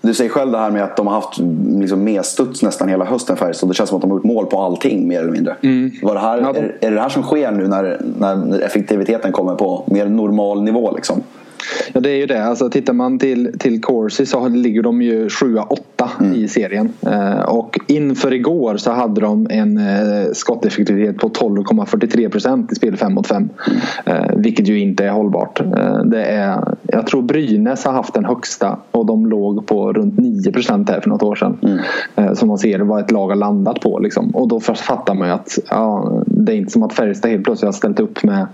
[0.00, 1.38] Du säger själv det här med att de har haft
[1.78, 3.70] liksom medstuds nästan hela hösten Färjestad.
[3.70, 5.56] Det känns som att de har gjort mål på allting mer eller mindre.
[6.02, 9.54] Var det här, är, är det det här som sker nu när, när effektiviteten kommer
[9.54, 10.92] på mer normal nivå?
[10.96, 11.22] Liksom?
[11.92, 12.44] Ja det är ju det.
[12.44, 16.92] Alltså, tittar man till, till Corsi så ligger de ju 7-8 i serien.
[17.06, 22.96] Eh, och inför igår så hade de en eh, skotteffektivitet på 12,43 procent i spel
[22.96, 23.48] 5 mot 5.
[24.04, 25.60] Eh, vilket ju inte är hållbart.
[25.60, 30.18] Eh, det är, jag tror Brynäs har haft den högsta och de låg på runt
[30.18, 31.80] 9 procent här för något år sedan.
[32.16, 33.98] Eh, som man ser vad ett lag har landat på.
[33.98, 34.30] Liksom.
[34.30, 37.66] Och då fattar man ju att ja, det är inte som att Färjestad helt plötsligt
[37.66, 38.46] har ställt upp med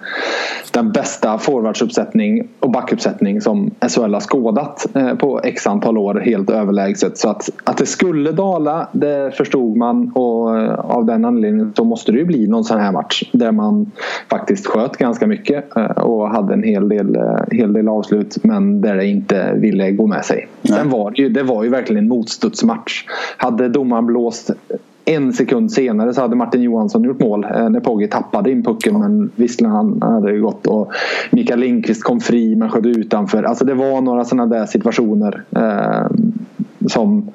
[0.72, 6.50] den bästa forwardsuppsättning och backuppsättning som SHL har skådat eh, på x antal år helt
[6.50, 7.18] överlägset.
[7.18, 11.84] Så att, att det skulle dala, det förstod man och eh, av den anledningen så
[11.84, 13.90] måste det ju bli någon sån här match där man
[14.30, 17.18] faktiskt sköt ganska mycket eh, och hade en hel del,
[17.50, 20.48] hel del avslut men där det inte ville gå med sig.
[20.62, 23.04] Sen var det ju, det var ju verkligen en motstudsmatch.
[23.36, 24.50] Hade domaren blåst
[25.04, 28.98] en sekund senare så hade Martin Johansson gjort mål eh, när Pogge tappade in pucken
[28.98, 30.92] men visserligen han hade gått och
[31.30, 33.42] Mikael Lindqvist kom fri men sköt utanför.
[33.42, 36.16] Alltså det var några sådana där situationer eh,
[36.86, 37.30] som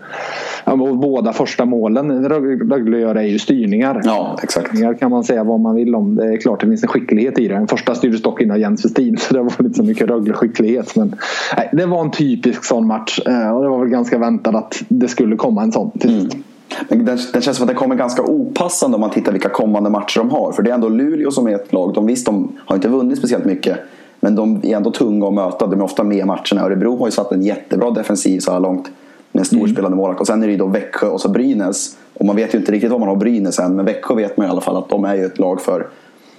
[1.01, 4.01] båda första målen Rögle gör är ju styrningar.
[4.03, 4.67] Ja, exakt.
[4.67, 6.15] Styrningar kan man säga vad man vill om.
[6.15, 7.53] Det är klart det finns en skicklighet i det.
[7.53, 10.95] Den första styrdes dock innan Jens Westin så det var inte så mycket Rögle-skicklighet.
[10.95, 11.15] Men
[11.57, 14.83] nej, det var en typisk sån match eh, och det var väl ganska väntat att
[14.87, 16.43] det skulle komma en sån till mm.
[16.87, 19.89] Men den, den känns som att den kommer ganska opassande om man tittar vilka kommande
[19.89, 20.51] matcher de har.
[20.51, 21.93] För det är ändå Luleå som är ett lag.
[21.93, 23.77] De visst, de har inte vunnit speciellt mycket.
[24.19, 25.67] Men de är ändå tunga att möta.
[25.67, 26.65] De är ofta med i matcherna.
[26.65, 28.89] Örebro har ju satt en jättebra defensiv så här långt.
[29.31, 29.97] Med storspelande mm.
[29.97, 30.21] målvakt.
[30.21, 31.97] Och sen är det ju då Växjö och så Brynäs.
[32.13, 33.75] Och man vet ju inte riktigt vad man har Brynäs än.
[33.75, 35.87] Men Växjö vet man i alla fall att de är ju ett lag för,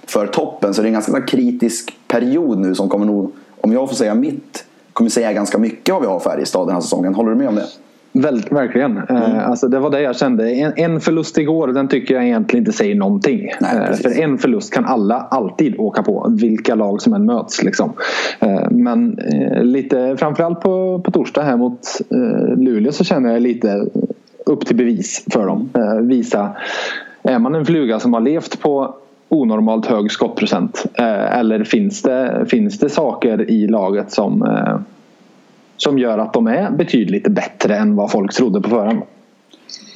[0.05, 0.73] för toppen.
[0.73, 4.15] Så det är en ganska kritisk period nu som kommer nog, om jag får säga
[4.15, 7.15] mitt, kommer säga ganska mycket vad vi har Färjestad den här säsongen.
[7.15, 7.65] Håller du med om det?
[8.13, 8.97] Väl, verkligen.
[8.97, 9.39] Eh, mm.
[9.39, 10.51] alltså, det var det jag kände.
[10.51, 13.51] En, en, förlust igår den tycker jag egentligen inte säger någonting.
[13.61, 16.27] Nej, eh, för en förlust kan alla alltid åka på.
[16.39, 17.63] Vilka lag som än möts.
[17.63, 17.93] Liksom.
[18.39, 19.19] Eh, men
[19.61, 21.87] lite framförallt på, på torsdag här mot
[22.57, 23.85] Luleå så känner jag lite
[24.45, 25.69] upp till bevis för dem.
[26.01, 26.49] Visa.
[27.23, 28.95] Är man en fluga som har levt på
[29.29, 30.85] onormalt hög skottprocent?
[30.95, 34.43] Eller finns det, finns det saker i laget som
[35.83, 39.01] som gör att de är betydligt bättre än vad folk trodde på förhand.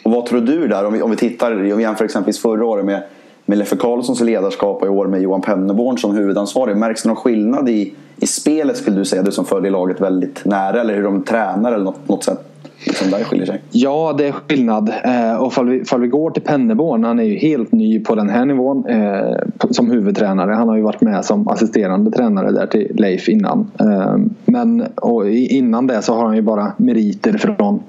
[0.03, 2.65] Och vad tror du där om vi, om vi tittar om vi jämför exempelvis förra
[2.65, 3.03] året med,
[3.45, 6.77] med Leffe Karlssons ledarskap och i år med Johan Penneborn som huvudansvarig.
[6.77, 9.21] Märks det någon skillnad i, i spelet skulle du säga?
[9.23, 12.54] Du som följer laget väldigt nära eller hur de tränar eller något, något sätt?
[12.93, 13.61] Som där skiljer sig?
[13.71, 14.93] Ja, det är skillnad.
[15.03, 18.15] Eh, och fall vi, fall vi går till Penneborn, han är ju helt ny på
[18.15, 19.37] den här nivån eh,
[19.69, 20.51] som huvudtränare.
[20.51, 23.71] Han har ju varit med som assisterande tränare där till Leif innan.
[23.79, 27.79] Eh, men och innan det så har han ju bara meriter från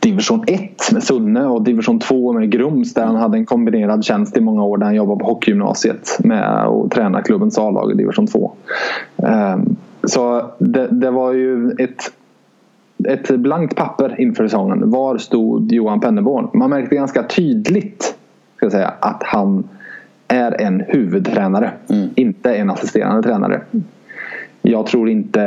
[0.00, 4.36] division 1 med Sunne och division 2 med Grums där han hade en kombinerad tjänst
[4.36, 8.26] i många år där han jobbade på hockeygymnasiet med att träna klubbens A-lag i division
[8.26, 8.52] 2.
[9.16, 9.56] Eh,
[10.06, 12.12] så det, det var ju ett
[13.06, 14.90] ett blankt papper inför säsongen.
[14.90, 16.48] Var stod Johan Penneborn?
[16.54, 18.14] Man märkte ganska tydligt
[18.56, 19.68] ska jag säga, att han
[20.28, 21.70] är en huvudtränare.
[21.90, 22.08] Mm.
[22.14, 23.60] Inte en assisterande tränare.
[24.62, 25.40] Jag tror inte...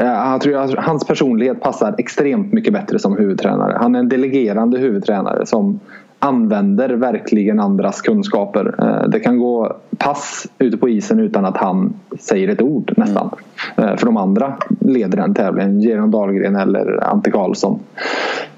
[0.00, 3.76] Jag tror att hans personlighet passar extremt mycket bättre som huvudtränare.
[3.80, 5.80] Han är en delegerande huvudtränare som
[6.26, 8.74] använder verkligen andras kunskaper.
[8.78, 13.30] Eh, det kan gå pass ute på isen utan att han säger ett ord nästan.
[13.76, 13.96] Mm.
[13.96, 15.80] För de andra leder den tävlingen.
[15.80, 17.78] Geron Dahlgren eller Ante Karlsson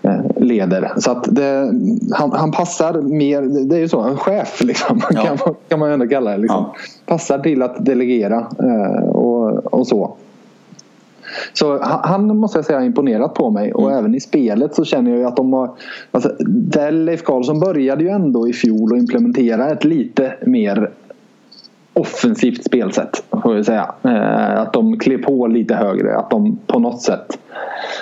[0.02, 0.92] eh, leder.
[0.96, 1.72] Så att det,
[2.12, 5.22] han, han, passar mer, det är ju så, en chef liksom, ja.
[5.22, 6.37] kan, kan man ändå kalla det.
[6.37, 6.64] Liksom.
[6.64, 6.76] Ja.
[7.07, 8.46] Passar till att delegera
[9.09, 10.16] och, och så.
[11.52, 13.98] Så han måste jag säga har imponerat på mig och mm.
[13.98, 15.70] även i spelet så känner jag ju att de har...
[16.10, 20.90] Alltså, där Leif Karlsson började ju ändå i fjol att implementera ett lite mer
[21.98, 23.24] offensivt spelsätt.
[23.42, 23.94] Får jag säga.
[24.02, 26.16] Eh, att de klev på lite högre.
[26.16, 27.38] Att de på något sätt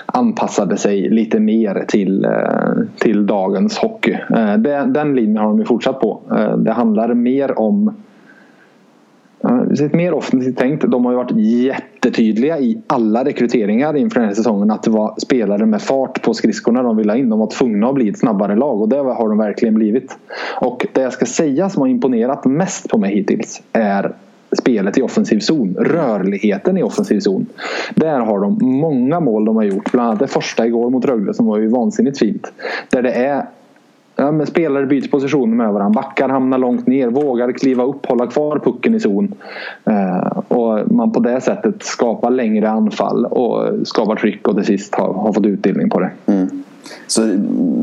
[0.06, 4.12] anpassade sig lite mer till, eh, till dagens hockey.
[4.12, 6.20] Eh, den, den linjen har de ju fortsatt på.
[6.56, 7.94] Det handlar mer om
[9.84, 10.90] ett mer offensivt tänkt.
[10.90, 15.14] De har ju varit jättetydliga i alla rekryteringar inför den här säsongen att det var
[15.18, 17.28] spelare med fart på skridskorna de ville ha in.
[17.28, 20.18] De var tvungna att bli ett snabbare lag och det har de verkligen blivit.
[20.60, 24.12] Och det jag ska säga som har imponerat mest på mig hittills är
[24.52, 25.76] spelet i offensiv zon.
[25.78, 27.46] Rörligheten i offensiv zon.
[27.94, 29.92] Där har de många mål de har gjort.
[29.92, 32.52] Bland annat det första igår mot Rögle som var ju vansinnigt fint.
[32.90, 33.46] Där det är
[34.18, 36.02] Ja, men spelare byter position med varandra.
[36.02, 39.34] Backar hamnar långt ner, vågar kliva upp, hålla kvar pucken i zon.
[39.84, 44.94] Eh, och man på det sättet skapar längre anfall och skapar tryck och till sist
[44.94, 46.10] har, har fått utdelning på det.
[46.26, 46.62] Mm.
[47.06, 47.20] Så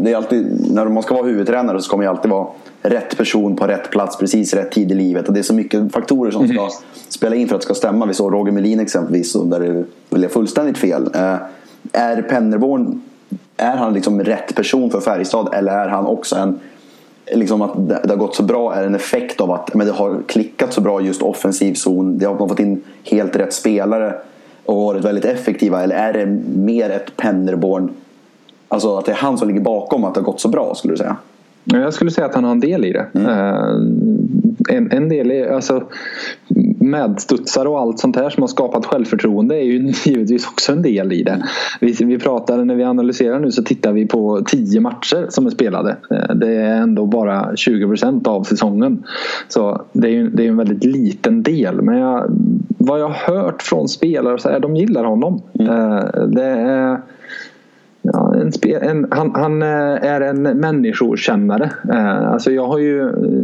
[0.04, 2.48] det är alltid, när man ska vara huvudtränare så ska man ju alltid vara
[2.82, 5.28] rätt person på rätt plats precis rätt tid i livet.
[5.28, 6.72] Och det är så mycket faktorer som ska mm.
[7.10, 8.06] spela in för att det ska stämma.
[8.06, 9.84] Vi såg Roger Melin exempelvis där det
[10.15, 11.10] blev fullständigt fel.
[11.15, 11.36] Eh,
[11.93, 13.02] är Pennerborn
[13.58, 16.60] är han liksom rätt person för Färjestad eller är han också en
[17.32, 20.22] Liksom att det har gått så bra är en effekt av att men det har
[20.28, 22.18] klickat så bra just offensiv zon.
[22.18, 24.16] Det har fått in helt rätt spelare
[24.66, 25.84] och varit väldigt effektiva.
[25.84, 27.89] Eller är det mer ett Pennerborn
[28.74, 30.94] Alltså att det är han som ligger bakom att det har gått så bra skulle
[30.94, 31.16] du säga?
[31.63, 33.08] Jag skulle säga att han har en del i det.
[33.13, 34.47] Mm.
[34.69, 35.84] En, en del i, alltså
[36.80, 41.13] medstudsare och allt sånt här som har skapat självförtroende är ju givetvis också en del
[41.13, 41.43] i det.
[41.82, 45.49] Vi, vi pratade, när vi analyserar nu så tittar vi på tio matcher som är
[45.49, 45.97] spelade.
[46.36, 49.04] Det är ändå bara 20 procent av säsongen.
[49.47, 51.82] Så det är ju det är en väldigt liten del.
[51.82, 52.26] Men jag,
[52.78, 55.41] vad jag har hört från spelare så är de gillar honom.
[55.60, 56.32] Mm.
[56.32, 57.02] Det är
[58.06, 59.68] Ja, en spe, en, han, han, eh,
[60.12, 61.72] är en människokännare.
[61.89, 62.98] Eh, alltså jag har ju,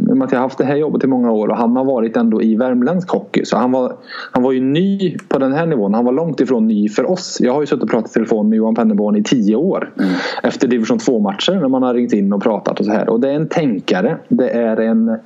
[0.08, 2.56] jag har haft det här jobbet i många år och han har varit ändå i
[2.56, 3.46] värmländsk hockey.
[3.46, 3.94] Så han var,
[4.32, 5.94] han var ju ny på den här nivån.
[5.94, 7.38] Han var långt ifrån ny för oss.
[7.42, 9.92] Jag har ju suttit och pratat i telefon med Johan Penneborn i tio år.
[10.00, 10.12] Mm.
[10.44, 13.10] Efter division 2 matcher när man har ringt in och pratat och så här.
[13.10, 14.18] Och det är en tänkare.
[14.28, 15.18] Det är en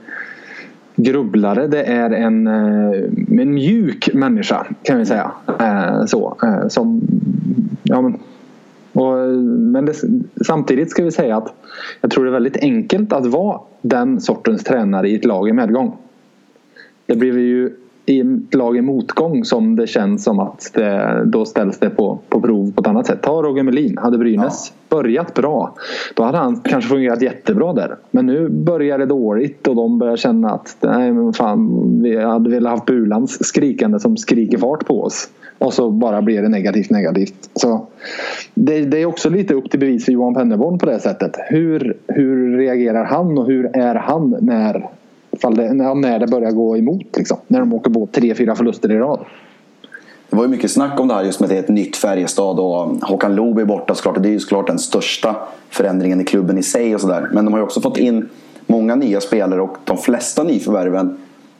[0.95, 1.67] grubblare.
[1.67, 5.31] Det är en, eh, en mjuk människa kan vi säga.
[6.07, 6.37] Så,
[6.69, 7.01] som
[7.83, 8.19] ja, men,
[8.93, 9.93] och, men det,
[10.45, 11.53] samtidigt ska vi säga att
[12.01, 15.53] jag tror det är väldigt enkelt att vara den sortens tränare i ett lag i
[15.53, 15.97] medgång.
[17.05, 17.73] Det blir ju
[18.05, 22.19] i ett lag i motgång som det känns som att det, då ställs det på,
[22.29, 23.21] på prov på ett annat sätt.
[23.21, 23.97] Ta Roger Melin.
[23.97, 24.97] Hade Brynäs ja.
[24.97, 25.75] börjat bra
[26.13, 27.95] då hade han kanske fungerat jättebra där.
[28.11, 32.49] Men nu börjar det dåligt och de börjar känna att nej men fan, vi hade
[32.49, 35.29] velat haft Bulans skrikande som skriker fart på oss.
[35.57, 37.49] Och så bara blir det negativt negativt.
[37.55, 37.87] Så
[38.53, 41.31] det, det, är också lite upp till bevis för Johan Pennerborn på det sättet.
[41.47, 44.89] Hur, hur reagerar han och hur är han när,
[45.31, 47.17] det, när det börjar gå emot?
[47.17, 49.19] Liksom, när de åker på tre, fyra förluster i rad.
[50.29, 51.97] Det var ju mycket snack om det här just med att det är ett nytt
[51.97, 54.23] Färjestad och Håkan Loob är borta såklart.
[54.23, 55.35] Det är ju såklart den största
[55.69, 57.29] förändringen i klubben i sig och sådär.
[57.33, 58.29] Men de har ju också fått in
[58.67, 61.17] många nya spelare och de flesta nyförvärven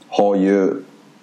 [0.08, 0.74] har ju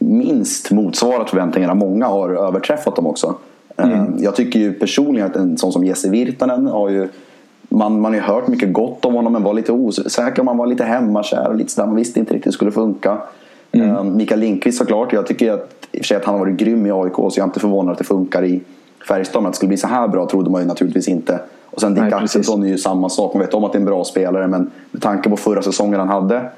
[0.00, 1.74] minst motsvarat förväntningarna.
[1.74, 3.34] Många har överträffat dem också.
[3.76, 3.92] Mm.
[3.92, 7.08] Eh, jag tycker ju personligen att en sån som Jesse Virtanen har ju
[7.68, 10.42] man, man har ju hört mycket gott om honom men var lite osäker.
[10.42, 11.86] Man var lite hemmakär och lite sådär.
[11.86, 13.18] Man visste inte riktigt hur det skulle funka.
[13.72, 13.90] Mm.
[13.90, 15.12] Uh, Mikael Lindqvist såklart.
[15.12, 17.32] Jag tycker att, i och för sig att han har varit grym i AIK så
[17.34, 18.60] jag är inte förvånad att det funkar i
[19.08, 19.42] Färjestad.
[19.42, 21.40] Men att det skulle bli så här bra trodde man ju naturligtvis inte.
[21.64, 23.34] Och sen Dick Axelsson är ju samma sak.
[23.34, 26.00] Man vet om att det är en bra spelare men med tanke på förra säsongen
[26.00, 26.50] han hade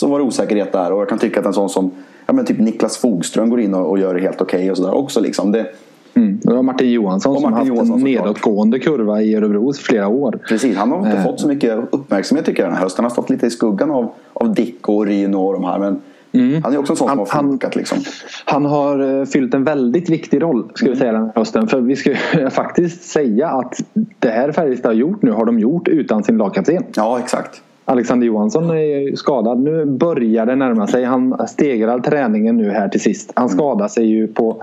[0.00, 0.92] så var det osäkerhet där.
[0.92, 1.90] Och jag kan tycka att en sån som
[2.26, 4.76] ja, men typ Niklas Fogström går in och, och gör det helt okej okay och
[4.76, 5.20] sådär också.
[5.20, 5.52] Liksom.
[5.52, 5.66] Det,
[6.14, 6.40] Mm.
[6.42, 10.08] Det var Martin Johansson Martin som har haft en nedåtgående kurva i Örebro i flera
[10.08, 10.38] år.
[10.48, 11.24] Precis, han har inte eh.
[11.24, 13.04] fått så mycket uppmärksamhet tycker jag den här hösten.
[13.04, 15.78] Han har stått lite i skuggan av, av Dick och Rino och de här.
[15.78, 16.00] Men
[16.32, 16.62] mm.
[16.62, 17.76] han är också en sån han, som har funkat.
[17.76, 17.98] Liksom.
[18.44, 21.68] Han har eh, fyllt en väldigt viktig roll ska vi säga den här hösten.
[21.68, 22.14] För vi ska
[22.50, 23.74] faktiskt säga att
[24.18, 26.84] det här Färjestad har gjort nu har de gjort utan sin lagkapten.
[26.94, 27.62] Ja, exakt.
[27.90, 29.60] Alexander Johansson är skadad.
[29.60, 31.04] Nu börjar det närma sig.
[31.04, 33.32] Han stegrar träningen nu här till sist.
[33.34, 33.58] Han mm.
[33.58, 34.62] skadade sig ju på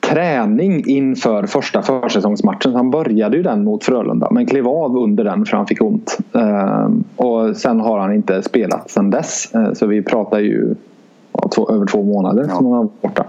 [0.00, 2.74] träning inför första försäsongsmatchen.
[2.74, 6.18] Han började ju den mot Frölunda men klev av under den för han fick ont.
[6.34, 9.54] Ehm, och sen har han inte spelat sen dess.
[9.54, 10.74] Ehm, så vi pratar ju
[11.48, 12.54] två, över två månader ja.
[12.54, 13.24] som han har varit borta.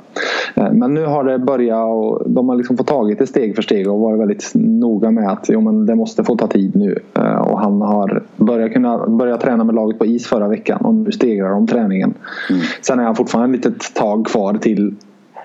[0.56, 3.62] Ehm, men nu har det börjat och de har liksom fått tagit det steg för
[3.62, 7.00] steg och varit väldigt noga med att jo, men det måste få ta tid nu.
[7.42, 11.12] Och han har börjat, kunna, börjat träna med laget på is förra veckan och nu
[11.12, 12.14] stegrar de träningen.
[12.50, 12.62] Mm.
[12.82, 14.96] Sen är han fortfarande ett litet tag kvar till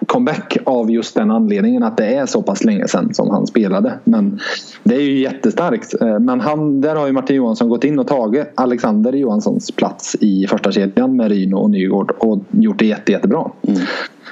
[0.06, 3.98] comeback av just den anledningen att det är så pass länge sedan som han spelade.
[4.04, 4.40] Men
[4.84, 5.94] det är ju jättestarkt.
[6.00, 10.16] Eh, men han, där har ju Martin Johansson gått in och tagit Alexander Johanssons plats
[10.20, 13.50] i första kedjan med Ryno och Nygård och gjort det jätte, jättebra.
[13.62, 13.80] Mm.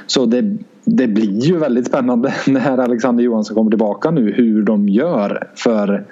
[0.07, 4.89] Så det, det blir ju väldigt spännande när Alexander Johansson kommer tillbaka nu hur de
[4.89, 5.49] gör.
[5.55, 6.05] För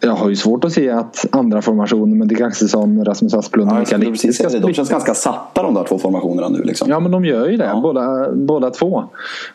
[0.00, 3.76] jag har ju svårt att se att andra formationer med Dick Axelsson, Rasmus Asplund och
[3.76, 6.62] ja, Mikael Lindqvist De känns ganska satta de där två formationerna nu.
[6.62, 6.90] Liksom.
[6.90, 7.80] Ja men de gör ju det, ja.
[7.82, 9.04] båda, båda två.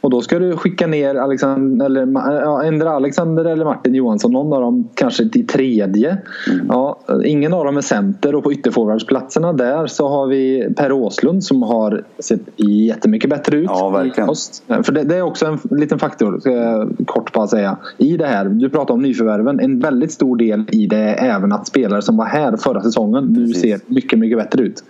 [0.02, 2.08] Och då ska du skicka ner Alexander, eller,
[2.42, 6.18] ja, ändra Alexander eller Martin Johansson, någon av dem kanske till tredje.
[6.52, 6.66] Mm.
[6.70, 11.44] Ja, ingen av dem är center och på ytterforwardsplatserna där så har vi Per Åslund
[11.44, 13.70] som har sett jättemycket bättre ut.
[13.70, 14.30] Ja, verkligen.
[14.84, 18.28] För det, det, är också en liten faktor, ska jag kort bara säga, i det
[18.28, 18.46] här.
[18.46, 22.18] Du pratar om nyförvärven, en väldigt stor stor del i det även att spelare som
[22.18, 23.62] var här förra säsongen nu Precis.
[23.62, 24.84] ser mycket, mycket bättre ut.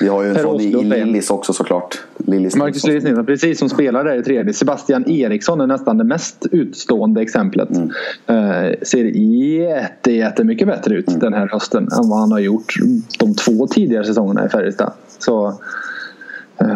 [0.00, 1.98] Vi har ju en sån i, Lillis också såklart.
[2.16, 4.52] Lillis Marcus Lillis Nilsson, precis som spelar där i tredje.
[4.52, 7.68] Sebastian Eriksson är nästan det mest utstående exemplet.
[7.70, 7.88] Mm.
[8.30, 11.20] Uh, ser jätte, jättemycket bättre ut mm.
[11.20, 12.74] den här hösten än vad han har gjort
[13.18, 14.92] de två tidigare säsongerna i Färjestad.
[15.18, 15.54] Så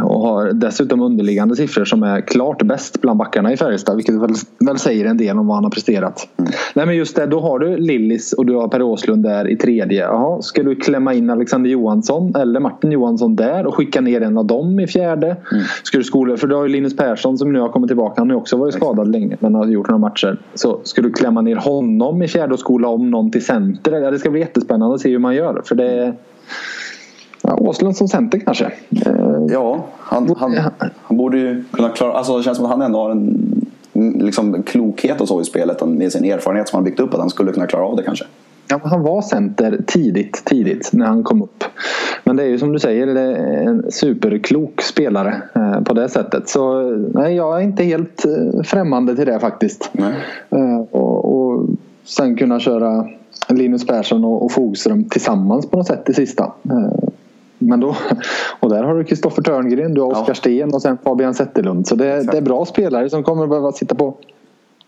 [0.05, 3.97] och har dessutom underliggande siffror som är klart bäst bland backarna i Färjestad.
[3.97, 6.29] Vilket väl, väl säger en del om vad han har presterat.
[6.37, 6.51] Mm.
[6.75, 9.57] Nej men just det, då har du Lillis och du har Per Åslund där i
[9.57, 10.01] tredje.
[10.01, 14.39] Jaha, ska du klämma in Alexander Johansson eller Martin Johansson där och skicka ner en
[14.39, 15.27] av dem i fjärde?
[15.27, 15.65] Mm.
[15.83, 18.21] Ska du skola, för du har ju Linus Persson som nu har kommit tillbaka.
[18.21, 20.39] Han har också varit skadad länge men har gjort några matcher.
[20.55, 23.93] Så ska du klämma ner honom i fjärde och skola om någon till center?
[23.93, 25.63] Ja, det ska bli jättespännande att se hur man gör.
[25.65, 26.15] För det
[27.47, 28.65] Ja, Åslund som center kanske?
[29.07, 29.13] Eh,
[29.49, 30.59] ja, han, han,
[31.03, 32.13] han borde ju kunna klara...
[32.13, 33.67] Alltså det känns som att han ändå har en
[34.19, 37.31] liksom, klokhet och så i spelet med sin erfarenhet som han byggt upp att han
[37.31, 38.25] skulle kunna klara av det kanske.
[38.69, 41.65] Ja, han var center tidigt, tidigt när han kom upp.
[42.25, 43.07] Men det är ju som du säger
[43.67, 46.49] en superklok spelare eh, på det sättet.
[46.49, 46.83] Så
[47.15, 49.91] nej, jag är inte helt eh, främmande till det faktiskt.
[50.51, 51.67] Eh, och, och
[52.05, 53.09] sen kunna köra
[53.49, 56.53] Linus Persson och, och Fogström tillsammans på något sätt i sista.
[56.71, 57.09] Eh,
[57.59, 57.97] men då,
[58.61, 60.35] och där har du Kristoffer Törngren, du har Oskar ja.
[60.35, 61.87] Sten och sen Fabian Zetterlund.
[61.87, 64.15] Så det, det, är bra spelare som kommer behöva sitta på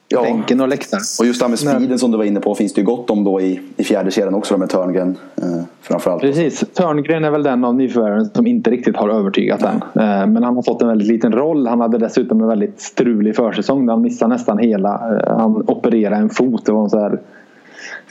[0.09, 0.23] ja.
[0.23, 1.03] bänken och läktaren.
[1.21, 3.11] Och just det här med speeden som du var inne på finns det ju gott
[3.11, 5.19] om då i, i fjärde kedjan också med Törngren.
[5.37, 6.23] Eh, framförallt.
[6.23, 9.77] Precis, Törngren är väl den av nyförvärven som inte riktigt har övertygat än.
[9.77, 11.67] Eh, men han har fått en väldigt liten roll.
[11.67, 14.95] Han hade dessutom en väldigt strulig försäsong där han missade nästan hela.
[14.95, 16.67] Eh, han opererade en fot.
[16.67, 17.21] Det var en så här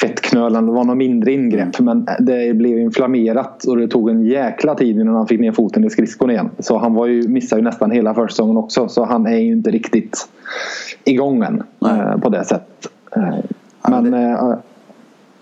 [0.01, 0.65] fettknölen.
[0.65, 4.99] Det var något mindre ingrepp men det blev inflammerat och det tog en jäkla tid
[4.99, 6.49] innan han fick ner foten i skridskon igen.
[6.59, 9.71] Så han var ju, missade ju nästan hela försäsongen också så han är ju inte
[9.71, 10.29] riktigt
[11.03, 12.87] igång än eh, på det sättet.
[13.15, 13.39] Eh,
[13.89, 14.53] men, eh,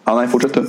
[0.05, 0.65] Ja, nej, fortsätt du.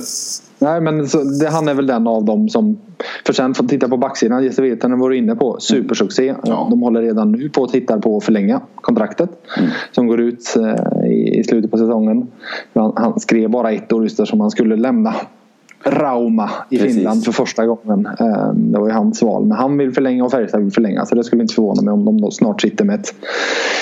[0.59, 2.77] Nej, men så, det, han är väl den av dem som...
[3.25, 4.43] För sen får titta på backsidan.
[4.43, 5.59] Jesse Virtanen var inne på.
[5.59, 6.35] Supersuccé.
[6.43, 6.67] Ja.
[6.69, 9.29] De håller redan nu på att titta på att förlänga kontraktet.
[9.57, 9.69] Mm.
[9.91, 12.27] Som går ut eh, i, i, slutet på säsongen.
[12.73, 15.15] Han, han skrev bara ett år just som han skulle lämna
[15.83, 16.95] Rauma i Precis.
[16.95, 18.05] Finland för första gången.
[18.05, 19.45] Ehm, det var ju hans val.
[19.45, 21.05] Men han vill förlänga och Färjestad vill förlänga.
[21.05, 23.15] Så det skulle inte förvåna mig om de snart sitter med ett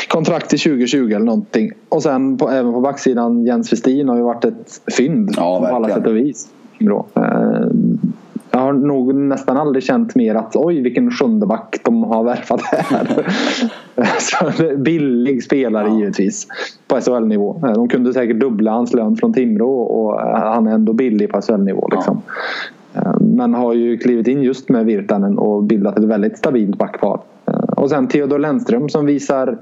[0.07, 1.71] kontrakt till 2020 eller någonting.
[1.89, 5.75] Och sen på, även på backsidan Jens Westin har ju varit ett fynd ja, på
[5.75, 6.47] alla sätt och vis.
[7.15, 7.99] Ehm,
[8.55, 13.25] jag har nog nästan aldrig känt mer att oj vilken sjundeback de har värvat här.
[14.83, 15.99] billig spelare ja.
[15.99, 16.47] givetvis
[16.87, 17.59] på SHL-nivå.
[17.75, 21.89] De kunde säkert dubbla hans lön från Timrå och han är ändå billig på SHL-nivå.
[21.91, 22.21] Liksom.
[22.93, 23.17] Ja.
[23.19, 27.19] Men har ju klivit in just med Virtanen och bildat ett väldigt stabilt backpar.
[27.77, 29.57] Och sen Theodor Lennström som visar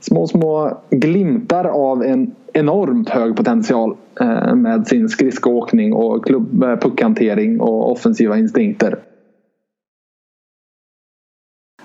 [0.00, 6.76] små, små glimtar av en enormt hög potential eh, med sin skridskoåkning och klubb, eh,
[6.76, 8.98] puckhantering och offensiva instinkter.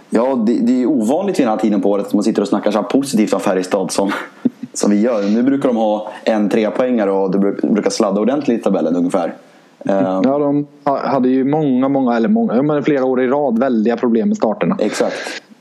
[0.09, 2.47] Ja, det, det är ovanligt vid den här tiden på året att man sitter och
[2.47, 4.11] snackar så positivt om Färjestad som,
[4.73, 5.23] som vi gör.
[5.23, 9.33] Nu brukar de ha en trepoängare och det brukar sladda ordentligt i tabellen ungefär.
[9.87, 14.27] Ja, de hade ju många, många, eller många, men flera år i rad väldiga problem
[14.27, 14.75] med starterna.
[14.79, 15.15] Exakt.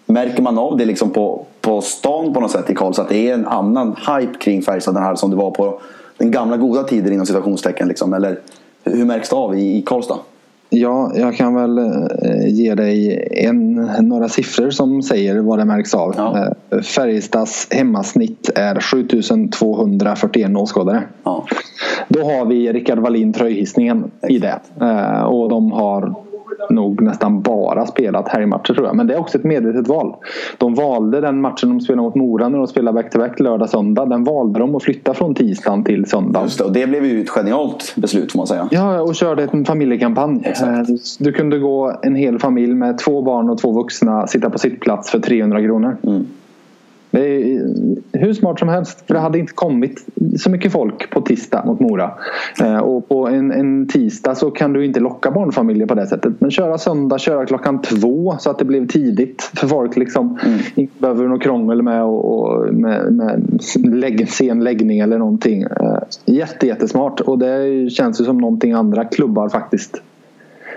[0.07, 3.03] Märker man av det liksom på, på stan på något sätt i Karlstad?
[3.03, 5.81] Att det är en annan hype kring Färjestad den här som det var på
[6.19, 7.89] den gamla goda tiden inom situationstecken?
[7.89, 8.39] Liksom, eller
[8.85, 10.19] hur märks det av i, i Karlstad?
[10.77, 15.95] Ja, jag kan väl eh, ge dig en, några siffror som säger vad det märks
[15.95, 16.15] av.
[16.17, 16.49] Ja.
[16.71, 21.03] Eh, Färjestads hemmasnitt är 7241 åskådare.
[21.23, 21.47] Ja.
[22.09, 24.61] Då har vi Rickard Wallin tröjhissningen i det.
[24.81, 26.15] Eh, och de har
[26.71, 28.97] nog nästan bara spelat helgmatcher tror jag.
[28.97, 30.15] Men det är också ett medvetet val.
[30.59, 34.07] De valde den matchen de spelade mot Mora när de spelade back-to-back lördag-söndag.
[34.07, 36.43] Den valde de att flytta från tisdagen till söndag.
[36.43, 38.69] Just det, och det blev ju ett genialt beslut får man säga.
[38.71, 40.41] Ja, och körde en familjekampanj.
[40.45, 40.91] Exakt.
[40.91, 44.59] Eh, du kunde gå en hel familj med två barn och två vuxna sitta på
[44.59, 45.97] sittplats för 300 kronor.
[46.03, 46.27] Mm.
[47.15, 47.65] Är
[48.13, 49.05] hur smart som helst.
[49.07, 52.11] För det hade inte kommit så mycket folk på tisdag mot Mora.
[52.61, 56.33] Eh, och på en, en tisdag så kan du inte locka barnfamiljer på det sättet.
[56.39, 59.97] Men köra söndag, köra klockan två så att det blev tidigt för folk.
[59.97, 60.59] Liksom, mm.
[60.75, 65.63] Inte behöver något krångel med, och, och med, med lägg, sen läggning eller någonting.
[65.63, 67.21] Eh, jätte, jättesmart.
[67.21, 70.03] Och det känns ju som någonting andra klubbar faktiskt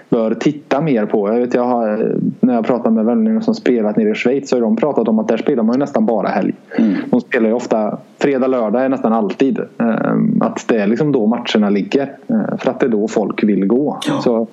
[0.10, 1.30] bör titta mer på.
[1.30, 4.56] Jag vet, jag har, när jag pratat med vänner som spelat nere i Schweiz så
[4.56, 6.54] har de pratat om att där spelar man nästan bara helg.
[6.78, 6.96] Mm.
[7.10, 9.60] De spelar ju ofta fredag, lördag är nästan alltid.
[9.78, 12.18] Ehm, att det är liksom då matcherna ligger.
[12.28, 14.00] Eh, för att det är då folk vill gå.
[14.08, 14.22] Ja.
[14.22, 14.48] Så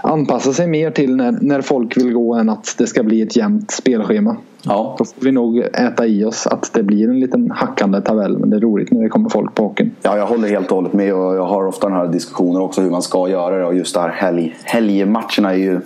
[0.00, 3.36] anpassa sig mer till när, när folk vill gå än att det ska bli ett
[3.36, 4.36] jämnt spelschema.
[4.62, 4.94] Ja.
[4.98, 8.38] Då får vi nog äta i oss att det blir en liten hackande tabell.
[8.38, 9.90] Men det är roligt när det kommer folk på hockeyn.
[10.02, 12.80] Ja, jag håller helt och hållet med och jag har ofta den här diskussionen också
[12.80, 13.64] hur man ska göra det.
[13.64, 15.80] Och just det här helg, helgmatcherna är ju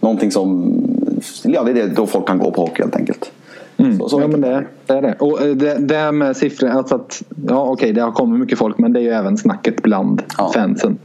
[0.00, 0.74] någonting som...
[1.44, 3.32] Ja, det är då folk kan gå på hockey helt enkelt.
[3.80, 3.98] Mm.
[3.98, 5.14] Så, så ja, men det, det, är det.
[5.18, 8.78] Och eh, det, det med siffror, alltså att ja okej det har kommit mycket folk
[8.78, 10.52] men det är ju även snacket bland ja.
[10.54, 10.98] fansen.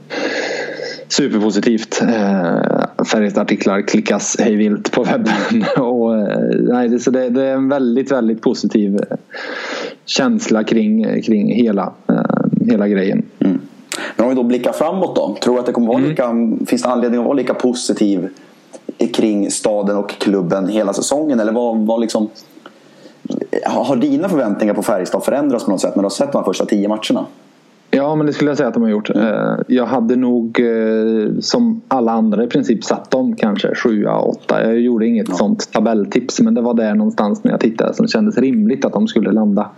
[1.08, 2.02] superpositivt.
[2.02, 5.66] Eh, Färjestad-artiklar klickas hejvilt på webben.
[5.84, 8.99] och, eh, nej, det, så det, det, är en väldigt, väldigt positiv
[10.06, 13.24] känsla kring, kring hela, eh, hela grejen.
[13.39, 13.60] Mm.
[14.16, 15.38] Men om vi då blickar framåt då.
[15.41, 16.10] Tror du att det kommer vara mm.
[16.10, 16.32] lika,
[16.66, 18.30] finns det anledning att vara lika positiv
[19.14, 21.39] kring staden och klubben hela säsongen?
[21.39, 22.30] Eller vad, vad liksom,
[23.65, 26.65] har dina förväntningar på Färjestad förändrats på något sätt när du har sett de första
[26.65, 27.26] tio matcherna?
[27.91, 29.09] Ja, men det skulle jag säga att de har gjort.
[29.09, 34.63] Eh, jag hade nog eh, som alla andra i princip satt dem kanske 7 åtta.
[34.63, 35.36] Jag gjorde inget ja.
[35.36, 39.07] sånt tabelltips men det var där någonstans när jag tittade som kändes rimligt att de
[39.07, 39.69] skulle landa.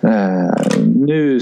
[0.00, 1.40] Eh, nu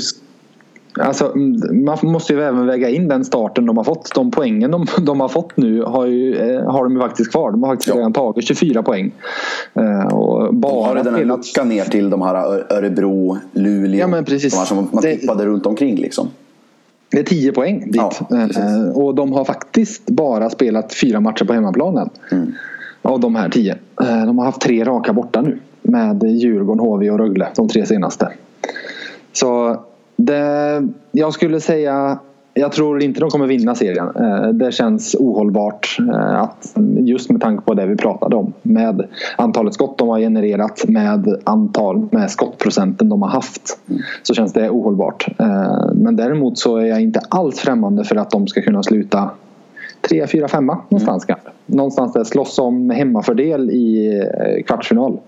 [1.01, 1.33] Alltså,
[1.73, 4.15] man måste ju även väga in den starten de har fått.
[4.15, 7.51] De poängen de, de har fått nu har, ju, har de ju faktiskt kvar.
[7.51, 7.97] De har faktiskt ja.
[7.97, 9.13] redan tagit 24 poäng.
[10.13, 12.35] Och bara de har den här luckan ner till de här
[12.73, 14.01] Örebro, Luleå.
[14.01, 14.53] Ja, men precis.
[14.53, 15.51] De här som man tippade det...
[15.51, 16.29] runt omkring liksom.
[17.11, 17.97] Det är 10 poäng dit.
[17.97, 18.13] Ja,
[18.95, 22.11] och de har faktiskt bara spelat fyra matcher på hemmaplanen.
[22.33, 22.53] Mm.
[23.03, 23.77] Av de här 10.
[23.97, 25.59] De har haft tre raka borta nu.
[25.83, 27.49] Med Djurgården, HV och Rögle.
[27.57, 28.33] De tre senaste.
[29.33, 29.81] Så
[30.17, 32.19] det, jag skulle säga
[32.55, 34.07] jag tror inte de kommer vinna serien.
[34.17, 38.53] Eh, det känns ohållbart eh, att just med tanke på det vi pratade om.
[38.63, 43.79] Med antalet skott de har genererat med antal med skottprocenten de har haft.
[44.23, 45.27] Så känns det ohållbart.
[45.39, 49.31] Eh, men däremot så är jag inte alls främmande för att de ska kunna sluta
[50.09, 51.37] 3, 4, 5 någonstans mm.
[51.37, 51.51] kanske.
[51.67, 55.19] Någonstans där slåss om hemmafördel i eh, kvartsfinal.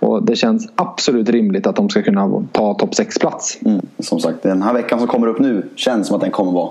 [0.00, 3.58] Och det känns absolut rimligt att de ska kunna ta topp 6-plats.
[3.64, 3.86] Mm.
[3.98, 6.70] Som sagt, den här veckan som kommer upp nu känns som att den kommer vara,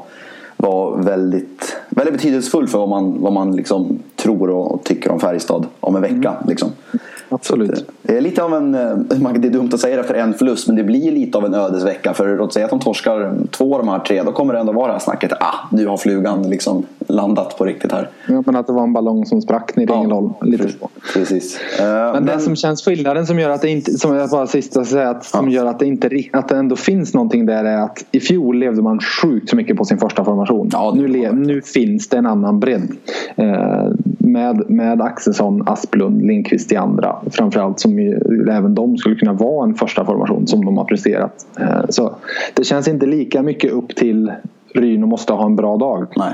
[0.58, 5.66] vara väldigt, väldigt betydelsefull för vad man, vad man liksom tror och tycker om Färjestad
[5.80, 6.30] om en vecka.
[6.30, 6.48] Mm.
[6.48, 6.72] Liksom.
[7.30, 7.72] Absolut.
[7.72, 8.98] Eh, det är lite av en, eh,
[9.36, 11.54] det är dumt att säga det efter en förlust, men det blir lite av en
[11.54, 12.14] ödesvecka.
[12.14, 14.74] För låt säga att de torskar två av de här tre, då kommer det ändå
[14.74, 15.32] vara det här snacket.
[15.34, 18.10] Ah, nu har flugan liksom landat på riktigt här.
[18.28, 20.34] Ja, men att det var en ballong som sprack ner i Ängelholm.
[20.42, 20.90] Lite så.
[21.14, 21.60] Precis.
[21.80, 24.86] Uh, men, det som känns skillnaden som gör att det inte, som jag bara sista
[24.86, 28.06] säga, att, som gör att det, inte, att det ändå finns någonting där är att
[28.12, 30.70] i fjol levde man sjukt så mycket på sin första formation.
[30.72, 32.92] Ja, nu, le, nu finns det en annan bredd.
[33.40, 38.20] Uh, med, med Axelsson, Asplund, Lindqvist i andra framförallt som ju,
[38.52, 41.46] även de skulle kunna vara en första formation som de har presterat.
[41.60, 42.16] Uh, så
[42.54, 44.32] det känns inte lika mycket upp till
[44.74, 46.08] Ryno måste ha en bra dag.
[46.16, 46.34] Nej.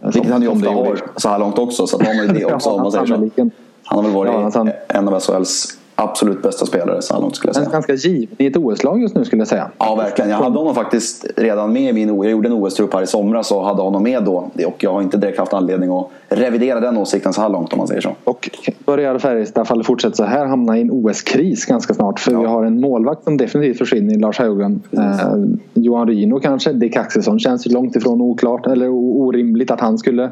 [0.00, 1.86] Vilket han ju ofta har så här långt också.
[1.86, 3.50] Så att har man det också om man säger så.
[3.84, 7.48] Han har väl varit ja, en av SHLs absolut bästa spelare så här långt skulle
[7.48, 7.70] jag säga.
[7.70, 9.70] Ganska given i ett OS-lag just nu skulle jag säga.
[9.78, 10.30] Ja, verkligen.
[10.30, 13.52] Jag hade honom faktiskt redan med i min Jag gjorde en OS-trupp här i somras
[13.52, 14.50] och hade honom med då.
[14.66, 17.78] Och jag har inte direkt haft anledning att revidera den åsikten så här långt om
[17.78, 18.16] man säger så.
[18.24, 18.50] Och
[18.84, 22.20] börjar Färjestad, fall fortsätter så här, hamna i en OS-kris ganska snart.
[22.20, 22.40] För ja.
[22.40, 24.82] vi har en målvakt som definitivt försvinner i Lars Haugen.
[24.92, 25.34] Eh,
[25.74, 26.72] Johan Ryno kanske.
[26.72, 30.30] Dick Axelsson känns långt ifrån oklart eller orimligt att han skulle.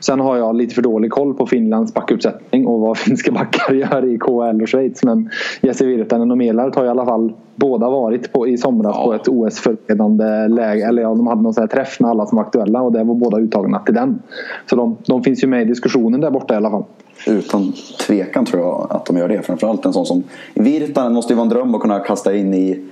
[0.00, 4.14] Sen har jag lite för dålig koll på Finlands backuppsättning och vad finska backar gör
[4.14, 5.02] i KHL och Schweiz.
[5.02, 5.30] Men
[5.60, 9.04] Jesse Virtanen och Melart har i alla fall båda varit på, i somras ja.
[9.04, 10.86] på ett OS-förberedande läge.
[10.86, 13.38] Eller ja, de hade någon träff med alla som var aktuella och det var båda
[13.38, 14.22] uttagna till den.
[14.70, 16.84] Så de, de finns ju med i diskussionen där borta i alla fall.
[17.26, 17.72] Utan
[18.06, 19.42] tvekan tror jag att de gör det.
[19.42, 20.22] Framförallt en sån som
[20.54, 22.84] Virtanen måste ju vara en dröm att kunna kasta in i,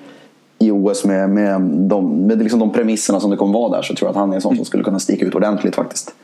[0.58, 3.82] i OS med, med, de, med liksom de premisserna som det kommer vara där.
[3.82, 6.14] Så tror jag att han är en sån som skulle kunna sticka ut ordentligt faktiskt.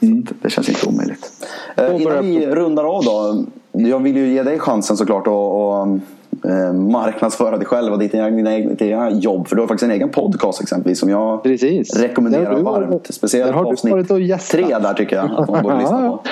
[0.00, 0.26] Mm.
[0.42, 1.30] Det känns inte omöjligt.
[1.76, 3.44] Eh, innan vi rundar av då.
[3.72, 6.00] Jag vill ju ge dig chansen såklart att
[6.44, 9.48] eh, marknadsföra dig själv och ditt egna, jobb.
[9.48, 12.00] För du har faktiskt en egen podcast exempelvis som jag Precis.
[12.00, 13.06] rekommenderar varmt.
[13.10, 14.08] Speciellt där avsnitt
[14.50, 16.22] tre där tycker jag att man borde lyssna på.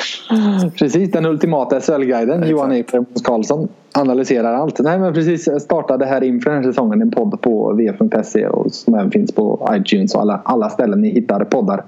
[0.78, 4.78] Precis, den ultimata SHL-guiden Johan Ekberg Karlsson analyserar allt.
[4.78, 8.72] Nej men precis, jag startade här inför den här säsongen en podd på v.se och
[8.72, 11.84] som även finns på iTunes och alla, alla ställen ni hittar poddar.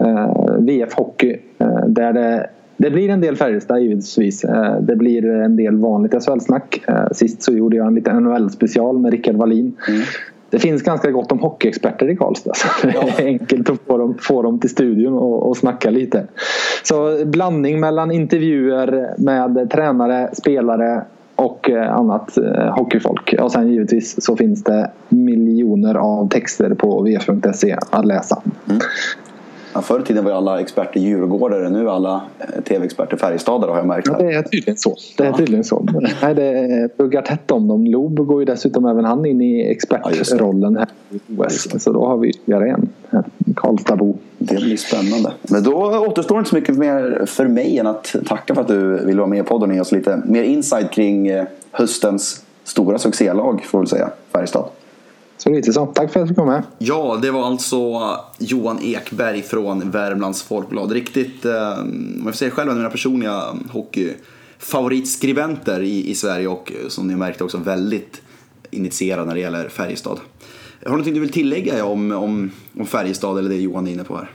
[0.00, 4.44] Uh, VF Hockey, uh, där det det blir en del Färjestad givetvis.
[4.44, 6.84] Eh, det blir en del vanligt SHL-snack.
[7.12, 9.76] Sist så gjorde jag en liten NHL-special med Rickard Wallin.
[9.88, 10.02] Mm.
[10.50, 12.54] Det finns ganska gott om hockeyexperter i Karlstad.
[12.54, 16.26] Så det är enkelt att få dem, få dem till studion och, och snacka lite.
[16.82, 21.04] Så blandning mellan intervjuer med tränare, spelare
[21.36, 23.34] och eh, annat eh, hockeyfolk.
[23.40, 28.42] Och sen givetvis så finns det miljoner av texter på vf.se att läsa.
[28.68, 28.80] Mm.
[29.76, 33.70] Ja, förr i tiden var ju alla experter djurgårdare, nu är alla eh, tv-experter Färjestadare
[33.70, 34.08] har jag märkt.
[34.08, 34.96] Ja, det är tydligen så.
[35.16, 35.86] Det är tydligen så.
[36.22, 37.84] Nej, det duggar tätt om dem.
[37.84, 41.82] Loob går ju dessutom även han in i expertrollen här i OS.
[41.82, 42.88] Så då har vi ytterligare en.
[43.56, 44.16] Karlstadbo.
[44.38, 45.32] Det blir spännande.
[45.42, 45.74] Men då
[46.08, 49.30] återstår inte så mycket mer för mig än att tacka för att du ville vara
[49.30, 53.80] med i podden och ge oss lite mer insight kring eh, höstens stora succélag får
[53.80, 54.64] vi säga, Färjestad.
[55.46, 55.86] Så lite så.
[55.86, 56.62] Tack för att du kom med.
[56.78, 58.00] Ja, det var alltså
[58.38, 60.92] Johan Ekberg från Värmlands Folkblad.
[60.92, 66.48] Riktigt, eh, om jag får säga själv, en av mina personliga hockeyfavoritskribenter i, i Sverige
[66.48, 68.22] och eh, som ni märkte också väldigt
[68.70, 70.18] initierad när det gäller Färjestad.
[70.18, 70.24] Har
[70.84, 74.16] du någonting du vill tillägga om, om, om Färjestad eller det Johan är inne på
[74.16, 74.30] här?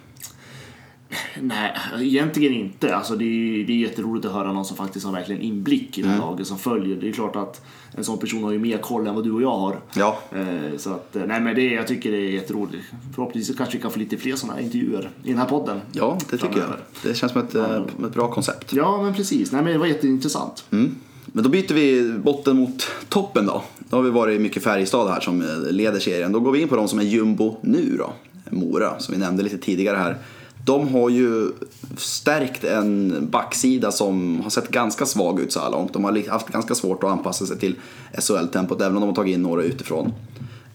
[1.41, 2.95] Nej, egentligen inte.
[2.95, 6.01] Alltså det, är, det är jätteroligt att höra någon som faktiskt har verkligen inblick i
[6.01, 6.28] det här mm.
[6.28, 6.95] laget som följer.
[6.95, 9.41] Det är klart att en sån person har ju mer koll än vad du och
[9.41, 9.80] jag har.
[9.93, 10.18] Ja.
[10.32, 12.84] Eh, så att, eh, nej men det, jag tycker det är jätteroligt.
[13.16, 15.82] Förhoppningsvis kanske vi kan få lite fler sådana här intervjuer i den här podden.
[15.91, 16.70] Ja, det tycker jag.
[17.03, 17.76] Det känns som ett, ja.
[17.76, 18.74] Eh, ett bra koncept.
[18.74, 19.51] Ja, men precis.
[19.51, 20.66] Nej men det var jätteintressant.
[20.72, 20.95] Mm.
[21.26, 23.64] Men då byter vi botten mot toppen då.
[23.80, 26.32] Då har vi varit mycket Färjestad här som leder serien.
[26.32, 28.14] Då går vi in på de som är jumbo nu då.
[28.49, 30.18] Mora, som vi nämnde lite tidigare här.
[30.66, 31.51] De har ju
[31.97, 35.93] stärkt en backsida som har sett ganska svag ut så här långt.
[35.93, 37.76] De har haft ganska svårt att anpassa sig till
[38.14, 40.14] SHL-tempot även om de har tagit in några utifrån.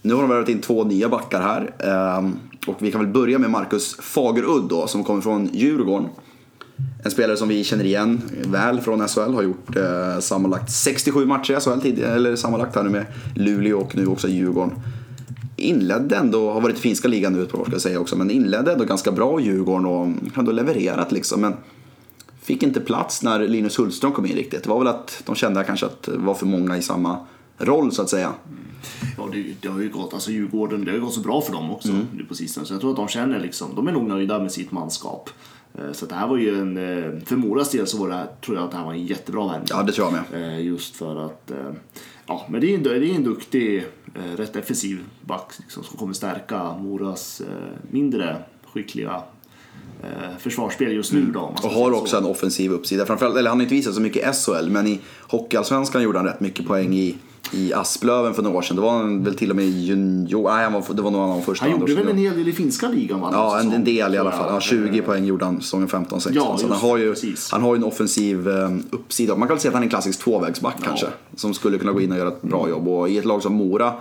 [0.03, 1.74] Nu har de värvat in två nya backar här.
[1.78, 6.09] Ehm, och vi kan väl börja med Marcus Fagerudd då, som kommer från Djurgården.
[7.05, 11.57] En spelare som vi känner igen väl från SHL, har gjort eh, sammanlagt 67 matcher
[11.57, 14.72] i SHL tidigare, eller sammanlagt här nu med Luleå och nu också Djurgården
[15.67, 18.17] inledde ändå, har varit i finska ligan nu ett par år ska jag säga också,
[18.17, 21.41] men inledde ändå ganska bra i Djurgården och ändå levererat liksom.
[21.41, 21.55] Men
[22.43, 24.62] fick inte plats när Linus Hultström kom in riktigt.
[24.62, 27.19] Det var väl att de kände kanske att det var för många i samma
[27.59, 28.33] roll så att säga.
[29.17, 31.71] Ja, det, det, har ju gått, alltså Djurgården, det har gått så bra för dem
[31.71, 32.07] också mm.
[32.12, 32.67] nu på sistone.
[32.67, 35.31] Så jag tror att de känner liksom, de är nog nöjda med sitt manskap.
[35.75, 38.27] Eh, så det här var ju en, eh, för Moras del så var det här,
[38.45, 39.69] tror jag att det här var en jättebra värvning.
[39.71, 40.53] Ja, det tror jag med.
[40.53, 41.53] Eh, just för att,
[42.27, 43.85] ja, men det är en, det är en duktig,
[44.37, 47.43] rätt defensiv back liksom, som kommer stärka Moras
[47.91, 48.37] mindre
[48.73, 49.23] skickliga
[50.39, 51.27] försvarsspel just nu.
[51.35, 52.17] Då, och har också så.
[52.17, 53.07] en offensiv uppsida.
[53.07, 56.27] Framförallt, eller han har inte visat så mycket i SHL, men i Hockeyallsvenskan gjorde han
[56.27, 57.17] rätt mycket poäng i
[57.53, 58.76] i Asplöven för några år sedan.
[58.76, 61.42] Det var väl till och med junior, nej, han var, det var nog av de
[61.42, 61.64] första.
[61.64, 63.20] Han gjorde väl en hel del i finska ligan?
[63.20, 63.30] Va?
[63.32, 64.55] Ja, en, en, del i alla fall.
[64.55, 66.30] Ja, 20 poäng gjorde han säsongen 15-16.
[66.32, 67.14] Ja, så han har, ju,
[67.51, 69.36] han har ju en offensiv um, uppsida.
[69.36, 70.86] Man kan väl säga att han är en klassisk tvåvägsback ja.
[70.86, 71.07] kanske.
[71.36, 72.88] Som skulle kunna gå in och göra ett bra jobb.
[72.88, 73.92] Och i ett lag som Mora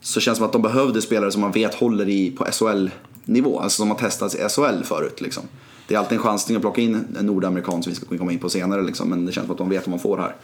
[0.00, 3.60] så känns det som att de behövde spelare som man vet håller i på SHL-nivå.
[3.60, 5.20] Alltså som har testats i SHL förut.
[5.20, 5.42] Liksom.
[5.88, 8.38] Det är alltid en chansning att plocka in en nordamerikan som vi ska komma in
[8.38, 8.82] på senare.
[8.82, 9.08] Liksom.
[9.08, 10.34] Men det känns som att de vet vad man får här.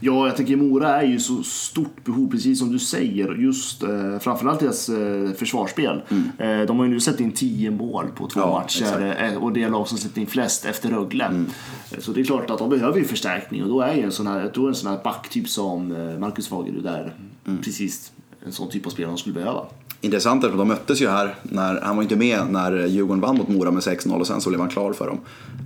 [0.00, 3.34] Ja, jag tänker Mora är ju så stort behov, precis som du säger.
[3.34, 6.02] Just eh, framförallt deras eh, försvarsspel.
[6.08, 6.60] Mm.
[6.60, 9.52] Eh, de har ju nu sett in 10 mål på två ja, matcher eh, och
[9.52, 11.24] det är lag som släppt in flest efter Rögle.
[11.24, 11.46] Mm.
[11.92, 14.12] Eh, så det är klart att de behöver ju förstärkning och då är ju en
[14.12, 17.14] sån här, jag tror en sån här backtyp som eh, Marcus Fagerud är
[17.46, 17.62] mm.
[17.62, 18.12] precis
[18.46, 19.66] en sån typ av spelare de skulle behöva
[20.00, 23.48] intressant att de möttes ju här, när, han var inte med när Djurgården vann mot
[23.48, 25.18] Mora med 6-0 och sen så blev han klar för dem,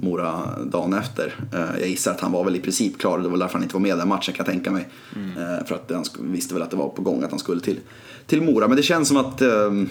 [0.03, 1.35] Mora, dagen efter.
[1.53, 3.75] Eh, jag gissar att han var väl i princip klar, det var därför han inte
[3.75, 4.89] var med den matchen kan jag tänka mig.
[5.17, 5.31] Mm.
[5.31, 7.79] Eh, för att han visste väl att det var på gång att han skulle till,
[8.27, 8.69] till Mora.
[8.69, 9.89] Men det känns som att ehm,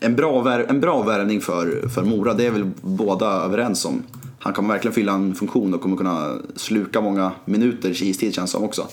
[0.00, 4.02] en bra, en bra värvning för, för Mora, det är väl båda överens om.
[4.38, 8.50] Han kommer verkligen fylla en funktion och kommer kunna sluka många minuter i istid känns
[8.50, 8.88] det som också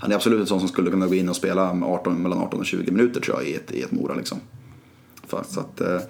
[0.00, 2.60] han är absolut en sån som skulle kunna gå in och spela 18, mellan 18
[2.60, 4.14] och 20 minuter tror jag i ett, i ett Mora.
[4.14, 4.40] Liksom.
[5.30, 6.00] Så att, eh,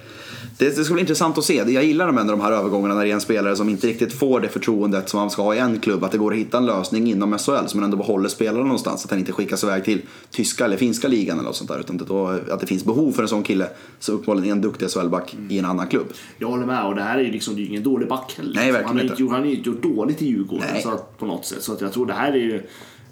[0.58, 1.54] det, det ska bli intressant att se.
[1.54, 4.12] Jag gillar de, ändå de här övergångarna när det är en spelare som inte riktigt
[4.12, 6.04] får det förtroendet som man ska ha i en klubb.
[6.04, 9.04] Att det går att hitta en lösning inom SHL man ändå behåller spelaren någonstans.
[9.04, 11.80] Att han inte skickas iväg till tyska eller finska ligan eller något sånt där.
[11.80, 13.68] Utan då, att det finns behov för en sån kille
[13.98, 15.50] som uppenbarligen är en duktig SHL-back mm.
[15.50, 16.06] i en annan klubb.
[16.38, 18.54] Jag håller med och det här är ju liksom, det är ingen dålig back heller.
[18.54, 19.22] Nej, verkligen han, inte.
[19.22, 21.62] han har inte gjort dåligt i Djurgården så att, på något sätt.
[21.62, 22.62] Så att jag tror det här är ju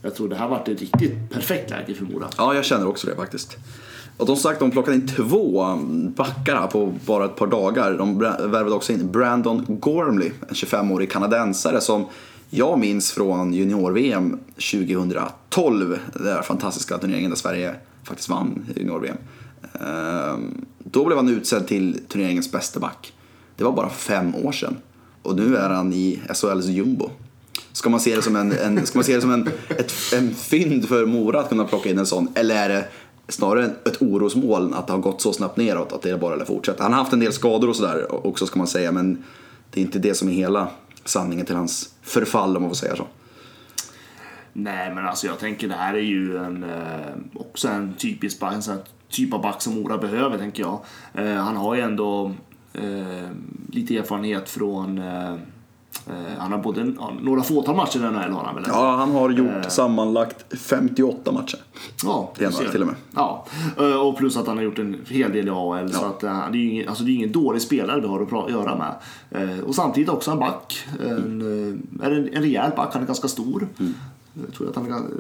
[0.07, 2.29] jag tror det här varit ett riktigt perfekt läge för Mora.
[2.37, 3.57] Ja, jag känner också det faktiskt.
[4.17, 7.99] Och de sagt de plockade in två um, backar här på bara ett par dagar.
[7.99, 12.07] De värvade också in Brandon Gormley, en 25-årig kanadensare som
[12.51, 14.39] jag minns från junior-VM
[14.73, 15.99] 2012.
[16.13, 19.17] Den där fantastiska turneringen där Sverige faktiskt vann junior-VM.
[19.81, 23.13] Ehm, då blev han utsedd till turneringens bästa back.
[23.57, 24.77] Det var bara fem år sedan.
[25.23, 27.11] Och nu är han i SHLs jumbo.
[27.77, 30.35] Ska man se det som en, en, ska man se det som en, ett, en
[30.35, 32.29] fynd för Mora att kunna plocka in en sån?
[32.35, 32.89] Eller är det
[33.29, 36.83] snarare ett orosmoln att det har gått så snabbt neråt att det bara eller fortsätta?
[36.83, 39.25] Han har haft en del skador och sådär också ska man säga men
[39.71, 40.69] det är inte det som är hela
[41.05, 43.07] sanningen till hans förfall om man får säga så.
[44.53, 48.63] Nej men alltså jag tänker det här är ju en, eh, också en typisk en
[48.63, 50.81] sån typ av back som Mora behöver tänker jag.
[51.15, 52.33] Eh, han har ju ändå
[52.73, 53.31] eh,
[53.73, 55.37] lite erfarenhet från Eh,
[56.39, 58.65] han har både några fåtal matcher i NHL har han väl?
[58.69, 59.69] Ja, han har gjort eh.
[59.69, 61.59] sammanlagt 58 matcher.
[62.05, 62.97] Ja, är till och med.
[63.15, 63.47] Ja,
[63.79, 65.91] eh, och plus att han har gjort en hel del i AHL.
[65.93, 65.99] Ja.
[65.99, 68.51] Så att, det, är ju ingen, alltså det är ingen dålig spelare vi har att
[68.51, 68.95] göra med.
[69.65, 70.87] Och samtidigt också en back.
[71.01, 71.87] En, mm.
[72.03, 73.69] en, en rejäl back, han är ganska stor.
[73.79, 73.95] Mm.
[74.45, 75.11] Jag tror att han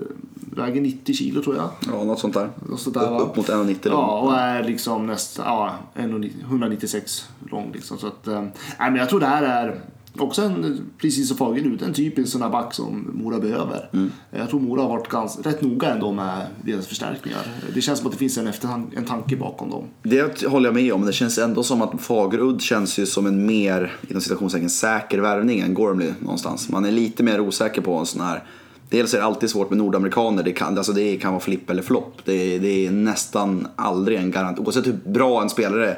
[0.57, 1.69] väger 90 kilo tror jag.
[1.93, 2.51] Ja, något sånt där.
[2.71, 3.21] Och så där?
[3.21, 7.71] Upp, mot 1,90 Ja, och är liksom nästan ja, 196 lång.
[7.73, 7.99] Liksom.
[7.99, 8.51] Så att, eh, nej,
[8.91, 9.81] men jag tror det här är
[10.21, 13.91] också en, precis som Fagerud, en typisk sån här back som Mora behöver.
[13.93, 14.13] Mm.
[14.31, 17.41] Jag tror Mora har varit ganska, rätt noga ändå med deras förstärkningar.
[17.75, 19.85] Det känns som att det finns en, efterhand, en tanke bakom dem.
[20.03, 23.27] Det håller jag med om, men det känns ändå som att Fagerudd känns ju som
[23.27, 26.69] en mer, inom citationstecken, säker värvning än Gormley någonstans.
[26.69, 28.45] Man är lite mer osäker på en sån här
[28.89, 31.83] Dels är det alltid svårt med nordamerikaner, det kan, alltså det kan vara flipp eller
[31.83, 32.21] flopp.
[32.25, 34.63] Det, det, är nästan aldrig en garanti.
[34.63, 35.97] Oavsett hur bra en spelare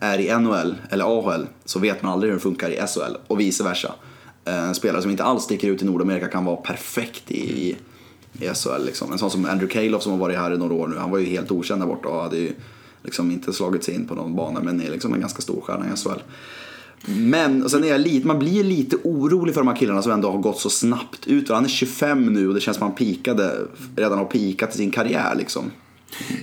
[0.00, 3.40] är i NHL eller AHL så vet man aldrig hur det funkar i SHL och
[3.40, 3.94] vice versa.
[4.44, 7.76] Eh, en spelare som inte alls sticker ut i Nordamerika kan vara perfekt i, i,
[8.32, 8.84] i SHL.
[8.84, 9.12] Liksom.
[9.12, 11.18] En sån som Andrew Calof som har varit här i några år nu, han var
[11.18, 12.52] ju helt okänd där borta och hade ju
[13.02, 15.86] liksom inte slagit sig in på någon bana men är liksom en ganska stor stjärna
[15.86, 16.20] i SHL.
[17.06, 20.12] Men och sen är jag lite, man blir lite orolig för de här killarna som
[20.12, 21.48] ändå har gått så snabbt ut.
[21.48, 23.58] Han är 25 nu och det känns som att han pikade,
[23.96, 25.70] redan har pikat i sin karriär liksom.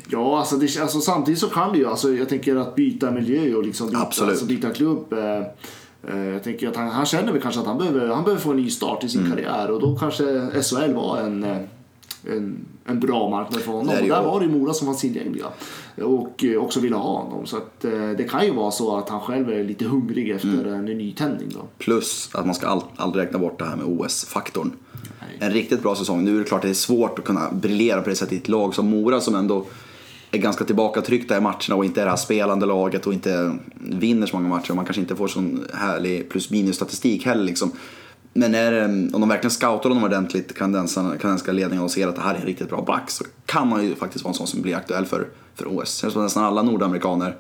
[0.10, 3.56] Ja, alltså, det, alltså samtidigt så kan det ju, alltså, jag tänker att byta miljö
[3.56, 4.00] och liksom byta.
[4.26, 5.14] Alltså, byta klubb.
[5.14, 5.38] Eh,
[6.14, 8.52] eh, jag tänker att han, han känner väl kanske att han behöver, han behöver få
[8.52, 9.32] en ny start i sin Mm.
[9.32, 10.24] karriär och då kanske
[10.64, 11.58] SHL var en, eh,
[12.30, 13.96] en, en bra marknad för honom.
[14.02, 15.46] Och där var det Mora som var tillgängliga
[16.02, 17.46] och eh, också ville ha honom.
[17.46, 17.82] Så att,
[18.18, 20.74] det kan ju vara så att han själv är lite hungrig efter Mm.
[20.74, 21.60] en nytändning då.
[21.78, 24.72] Plus att man ska aldrig räkna bort det här med OS-faktorn.
[25.40, 26.24] En riktigt bra säsong.
[26.24, 28.38] Nu är det klart att det är svårt att kunna briljera på det sättet i
[28.38, 29.66] ett lag som Mora som ändå
[30.32, 34.28] är ganska tillbakatryckta i matcherna och inte är det här spelande laget och inte vinner
[34.28, 34.70] så många matcher.
[34.70, 37.72] Och man kanske inte får sån härlig plus minus statistik heller liksom.
[38.34, 42.22] Men är, det- om de verkligen scoutar honom ordentligt, kanadensiska ledningen och ser att det
[42.22, 44.62] här är en riktigt bra back så kan man ju faktiskt vara en sån som
[44.62, 45.90] blir aktuell för, för OS.
[45.90, 47.36] Sen så nästan alla nordamerikaner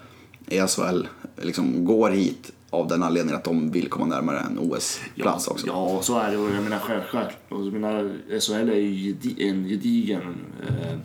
[0.48, 1.08] i SHL
[1.42, 5.68] liksom går hit av den anledningen att de vill komma närmare en OS-plats också.
[5.68, 6.38] Ja, så är det.
[6.38, 7.38] Och jag menar självklart.
[7.50, 10.36] Och jag menar, SHL är ju en gedigen
[10.68, 10.98] eh,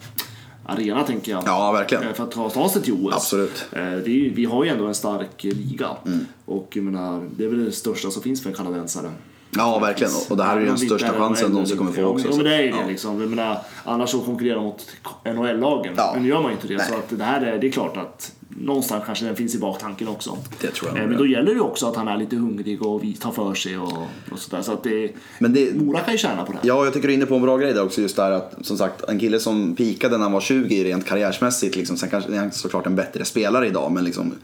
[0.64, 1.42] arena tänker jag.
[1.46, 2.04] Ja, verkligen.
[2.04, 3.14] Eh, För att ta, ta sig till OS.
[3.14, 3.64] Absolut.
[3.72, 4.00] Eh, är
[4.34, 5.88] vi har ju ändå en stark liga.
[6.06, 6.26] Mm.
[6.44, 9.10] Och jag menar, det är väl det största som finns för en kanadensare.
[9.57, 10.12] Ja, verkligen.
[10.30, 12.44] Och det här är ju den största chansen NHL någonsin kommer få också, Ja, men
[12.44, 13.20] det är ju det liksom.
[13.20, 14.86] Jag menar, annars så konkurrerar de mot
[15.24, 15.94] NHL-lagen.
[15.96, 16.11] Ja.
[16.14, 16.76] Men nu gör man ju inte det.
[16.76, 16.86] Nej.
[16.88, 20.09] Så att det här är, det är klart att någonstans kanske den finns i baktanken
[20.09, 20.38] också.
[20.61, 21.18] Det tror jag Eh, Men det.
[21.18, 23.92] då gäller det också att han är lite hungrig och tar för sig och,
[24.32, 24.62] och sådär.
[24.62, 26.68] Så att det, Men det, Mora kan ju tjäna på det här.
[26.68, 28.00] Ja, jag tycker du är inne på en bra grej där också.
[28.00, 31.76] Just där att, som sagt, en kille som pikade när han var 20 rent karriärsmässigt.
[31.76, 34.34] Liksom, sen kanske är han såklart en bättre spelare idag, men liksom,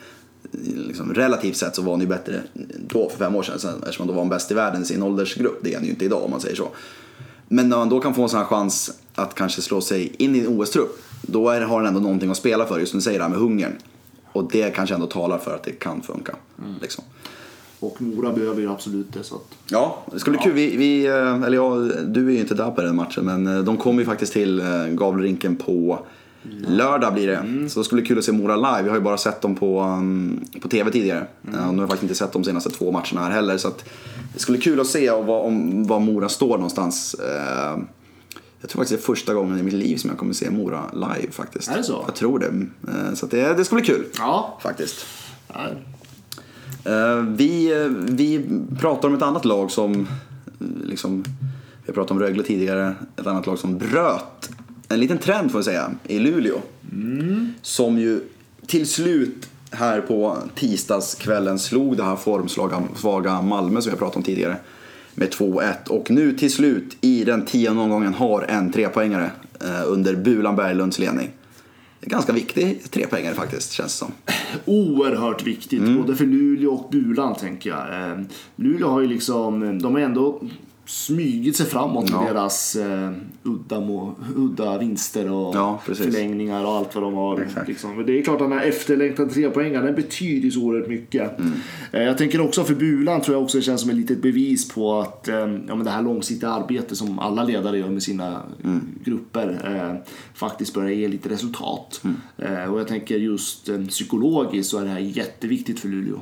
[0.53, 2.43] liksom, relativt sett så var han ju bättre
[2.89, 3.55] då för fem år sedan.
[3.55, 5.59] Eftersom han då var han bäst i världen i sin åldersgrupp.
[5.63, 6.69] Det är han ju inte idag om man säger så.
[7.49, 10.37] Men när man då kan få en sån här chans att kanske slå sig in
[10.37, 11.03] i en OS-trupp.
[11.23, 13.31] Då är, har han ändå någonting att spela för, just som du säger, det här
[13.31, 13.73] med hungern.
[14.33, 16.37] Och det kanske ändå talar för att det kan funka.
[16.81, 17.05] Liksom.
[17.81, 19.23] Och Mora behöver ju absolut det.
[19.23, 20.53] Så att, Ja, det ska bli kul.
[20.53, 21.75] Vi, vi, eh, eller ja,
[22.05, 24.61] du är ju inte där på den matchen, men eh, de kommer ju faktiskt till
[24.61, 25.99] eh, Gavlerinken på
[26.66, 27.68] lördag blir det.
[27.70, 28.82] Så det skulle bli kul att se Mora live.
[28.82, 31.26] Vi har ju bara sett dem på, um, på TV tidigare.
[31.49, 31.68] Mm.
[31.68, 33.57] Och nu har jag faktiskt inte sett de senaste två matcherna här heller.
[33.57, 33.68] Så
[34.34, 37.14] det skulle bli kul att se vad, om, var Mora står någonstans.
[37.14, 37.78] Eh,
[38.61, 40.82] Jag tror faktiskt det är första gången i mitt liv som jag kommer se Mora
[40.93, 41.68] live faktiskt.
[41.70, 42.03] Är det så?
[42.07, 42.47] Jag tror det.
[42.93, 44.05] Eh, Så det, det ska bli kul.
[44.18, 44.59] ja.
[44.62, 45.07] Faktiskt.
[45.55, 45.66] ja.
[46.84, 47.72] Eh, Vi,
[48.09, 48.45] vi
[48.80, 50.09] pratar om ett annat lag som,
[50.84, 51.24] liksom,
[51.86, 54.51] vi pratat om Rögle tidigare, ett annat lag som bröt
[54.89, 56.59] en liten trend får jag säga, i Luleå.
[57.62, 58.20] Som ju
[58.66, 64.57] till slut här på tisdagskvällen slog det här formsvaga Malmö som har pratat om tidigare
[65.14, 65.89] med 2-1.
[65.89, 69.30] Och nu till slut i den tionde omgången har en trepoängare
[69.61, 71.30] eh, under Bulan Berglunds ledning.
[72.01, 74.12] Ganska viktig trepoängare faktiskt, känns det som.
[74.64, 75.97] Oerhört viktigt, Mm.
[75.97, 78.11] både för Luleå och Bulan tänker jag.
[78.11, 78.18] Eh,
[78.57, 80.41] Luleå har ju liksom, de har ändå
[80.89, 82.32] smygit sig framåt med Ja.
[82.32, 83.12] deras eh,
[83.43, 87.47] udda, må, udda vinster och Ja, förlängningar och allt vad de har.
[87.66, 87.97] Liksom.
[87.97, 91.39] Men det är klart att den här efterlängtade trepoängaren den betyder så oerhört mycket.
[91.39, 91.53] Mm.
[91.93, 94.68] Eh, jag tänker också för Bulan tror jag också det känns som ett litet bevis
[94.68, 98.43] på att eh, ja, men det här långsiktiga arbetet som alla ledare gör med sina
[98.64, 98.80] Mm.
[99.05, 102.01] grupper eh, faktiskt börjar ge lite resultat.
[102.05, 102.16] Mm.
[102.62, 106.18] Eh, och jag tänker just eh, psykologiskt så är det här jätteviktigt för Luleå.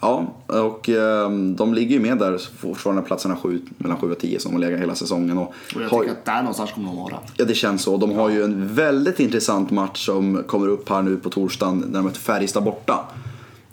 [0.00, 4.40] Ja, och eh, de ligger ju med där fortfarande platserna sju, mellan 7 och 10
[4.40, 5.38] som de legat hela säsongen.
[5.38, 7.18] Och Och jag har, tänker att där någonstans kommer de vara.
[7.36, 7.96] ja, det känns så.
[7.96, 11.98] De har ju en väldigt intressant match som kommer upp här nu på torsdagen när
[11.98, 12.98] de möter Färjestad borta.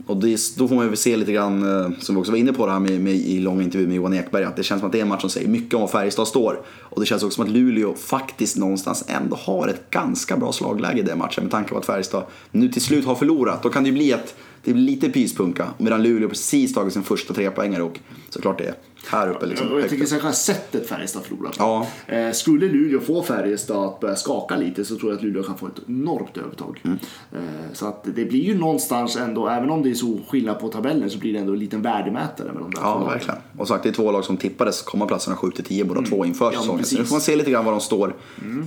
[0.07, 2.53] Och det, då får man ju se lite grann, eh, som vi också var inne
[2.53, 4.85] på det här med, med, i lång intervju med Johan Ekberg, att det känns som
[4.87, 6.61] att det är en match som säger mycket om var Färjestad står.
[6.81, 10.99] Och det känns också som att Luleå faktiskt någonstans ändå har ett ganska bra slagläge
[10.99, 13.63] i den matchen med tanke på att Färjestad nu till slut har förlorat.
[13.63, 14.35] Då kan det ju bli att
[14.69, 17.99] det är lite pyspunka medan Luleå precis tagit sin första trepoängare och
[18.29, 18.73] såklart det
[19.07, 19.45] här uppe.
[19.45, 21.55] Liksom, Och jag tycker särskilt sättet Färjestad förlorar på.
[21.59, 21.87] Ja.
[22.15, 25.57] Eh, skulle Luleå få Färjestad att börja skaka lite så tror jag att Luleå kan
[25.57, 26.81] få ett enormt övertag.
[26.85, 26.97] Mm.
[27.31, 27.39] Eh,
[27.73, 31.09] så att det blir ju någonstans ändå, även om det är så skillnad på tabellen
[31.09, 33.39] så blir det ändå en liten värdemätare med de där Ja, verkligen.
[33.57, 36.53] Och sagt, det är två lag som tippades komma platserna 7-10 båda två inför Mm.
[36.55, 36.85] Ja, säsongen.
[36.85, 38.15] Så nu får man se lite grann var de står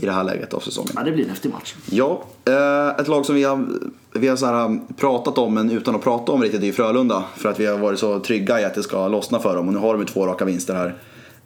[0.03, 0.93] i det här läget av säsongen.
[0.97, 1.74] Ja, det blir en häftig match.
[1.91, 3.66] Ja, eh, ett lag som vi har,
[4.12, 7.24] vi har så pratat om men utan att prata om riktigt är ju Frölunda.
[7.37, 9.74] För att vi har varit så trygga i att det ska lossna för dem och
[9.74, 10.95] nu har de ju två raka vinster här.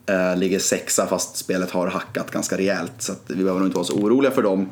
[0.05, 3.77] Eh, ligger sexa fast spelet har hackat ganska rejält så att vi behöver nog inte
[3.77, 4.69] vara så oroliga för dem.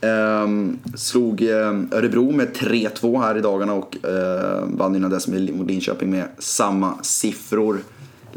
[0.00, 5.56] Ehm, slog eh, Örebro med 3-2 här i dagarna och eh, vann innan dess med
[5.56, 7.80] mot Linköping med samma siffror.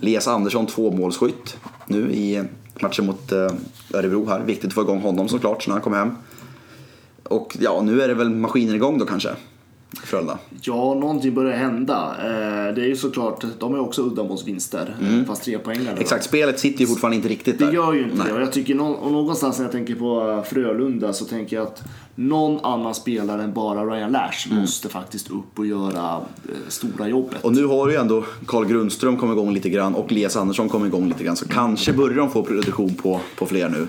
[0.02, 1.58] Elias Andersson tvåmålsskytt
[1.88, 2.44] nu i
[2.82, 3.52] matchen mot eh,
[3.94, 4.40] Örebro här.
[4.40, 6.12] Viktigt att få igång honom såklart så när han kommer hem.
[7.24, 9.30] Och ja, nu är det väl maskiner igång då kanske?
[10.04, 10.40] Frölunda.
[10.62, 12.16] Ja, någonting börjar hända.
[12.20, 14.96] Eh, det är ju såklart, de är också uddamålsvinster.
[15.02, 15.26] Mm.
[15.26, 17.66] Fast tre poäng Exakt, spelet sitter ju fortfarande inte riktigt där.
[17.66, 18.28] Det gör ju inte Nej.
[18.28, 18.34] det.
[18.34, 21.84] Och jag tycker och någonstans när jag tänker på eh, Frölunda så tänker jag att
[22.16, 27.32] någon annan spelare än bara Ryan Lash måste faktiskt upp och göra eh, stora jobbet.
[27.32, 27.42] Mm.
[27.44, 30.88] Och nu har ju ändå Carl Grundström kommit igång lite grann och Elias Andersson kommit
[30.88, 31.36] igång lite grann.
[31.36, 33.88] Så kanske börjar de få produktion på, på fler nu.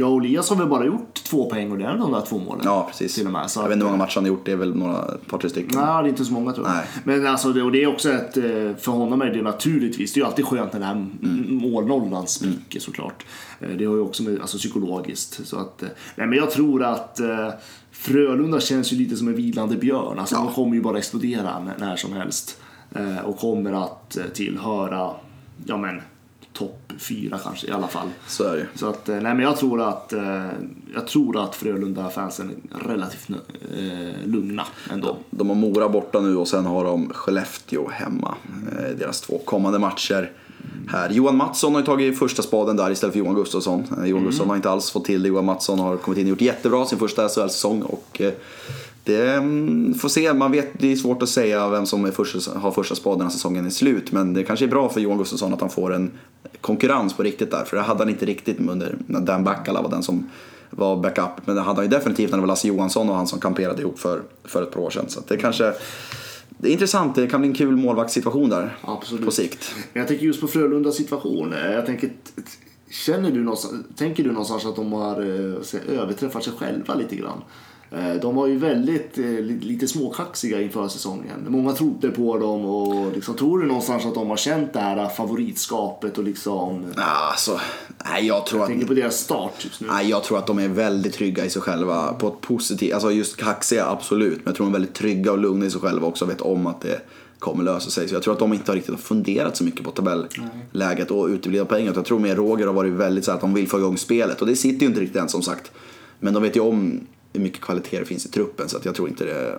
[0.00, 2.38] Ja, och Elias har väl bara gjort två poäng och det är de där två
[2.38, 2.62] målen.
[2.64, 3.14] Ja, precis.
[3.14, 3.50] Till och med.
[3.50, 5.26] Så jag vet inte hur många matcher han har gjort, det är väl några, ett
[5.26, 5.78] par, tre stycken.
[5.78, 6.74] Nej, det är inte så många tror jag.
[6.74, 6.86] Nej.
[7.04, 8.42] Men alltså, det, och det är också ett, eh,
[8.78, 11.70] för honom är det naturligtvis, det är ju alltid skönt när den här mm.
[11.70, 13.26] målnollan spricker såklart.
[13.60, 15.46] Eh, Det har ju också med, alltså psykologiskt.
[15.46, 17.20] Så att, eh, nej men jag tror att
[17.90, 20.18] Frölunda känns ju lite som en vilande björn.
[20.18, 22.60] Alltså de kommer ju bara explodera när, som helst.
[23.24, 25.10] Och kommer att tillhöra,
[25.66, 26.00] ja men,
[26.98, 28.08] fyra kanske i alla fall.
[28.26, 28.66] Så är det.
[28.74, 30.46] Så att, eh, nej men jag tror att, eh,
[30.94, 35.16] jag tror att Frölunda-fansen är relativt eh, lugna ändå.
[35.30, 38.34] De har Mora borta nu och sen har de Skellefteå hemma.
[38.98, 40.32] Deras två kommande matcher.
[40.88, 41.10] Här.
[41.10, 43.84] Johan Mattsson har ju tagit första spaden där istället för Johan Gustafsson.
[44.04, 45.28] Johan Gustafsson har inte alls fått till det.
[45.28, 47.82] Johan Mattsson har kommit in och gjort jättebra sin första SHL-säsong.
[47.82, 48.20] Och
[49.08, 52.58] det mm, får se, man vet det är svårt att säga vem som är första,
[52.58, 54.12] har första spaden när säsongen är slut.
[54.12, 56.10] Men det kanske är bra för Johan Gustafsson att han får en
[56.60, 57.64] konkurrens på riktigt där.
[57.64, 60.30] För det hade han inte riktigt under när Dan Backala var den som
[60.70, 61.46] var backup.
[61.46, 63.82] Men det hade han ju definitivt när det var Lasse Johansson och han som kamperade
[63.82, 65.04] ihop för, för ett par år sedan.
[65.08, 65.72] Så det kanske
[66.48, 69.24] det är intressant, det kan bli en kul målvaktssituation där Absolut.
[69.24, 69.74] på sikt.
[69.92, 71.54] Jag tänker just på Frölundas situation.
[71.72, 72.10] Jag tänker,
[72.90, 77.42] känner du någonstans, tänker du någonstans att de har eh, överträffat sig själva lite grann?
[77.90, 81.46] Eh, De var ju väldigt eh, li- lite småkaxiga inför säsongen.
[81.48, 85.08] Många trodde på dem och liksom, tror du någonstans att de har känt det här
[85.08, 86.84] favoritskapet och liksom...
[86.96, 87.60] Alltså,
[88.10, 89.86] nej jag tror att Tänker på deras start just nu.
[89.90, 93.10] Nej, jag tror att de är väldigt trygga i sig själva på ett positivt, alltså
[93.12, 96.06] just kaxiga absolut, men jag tror de är väldigt trygga och lugna i sig själva
[96.06, 97.00] också och vet om att det
[97.38, 98.08] kommer lösa sig.
[98.08, 101.26] Så jag tror att de inte har riktigt har funderat så mycket på tabelläget och
[101.26, 101.86] uteblivna poäng.
[101.94, 104.46] Jag tror mer Roger har varit väldigt så att de vill få igång spelet och
[104.46, 105.70] det sitter ju inte riktigt än som sagt.
[106.20, 107.00] Men de vet ju om
[107.32, 109.58] hur mycket kvalitet det finns i truppen så att jag tror inte det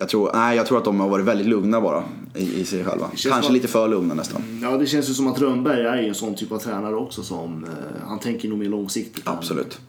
[0.00, 2.04] jag tror, nej, jag tror att de har varit väldigt lugna bara
[2.34, 3.06] i, i sig själva.
[3.16, 4.42] Kanske som- lite för lugna nästan.
[4.62, 7.64] Ja, det känns ju som att Rönnberg är en sån typ av tränare också som...
[7.64, 7.70] Eh,
[8.08, 9.26] han tänker nog mer långsiktigt.
[9.28, 9.80] än- Absolut.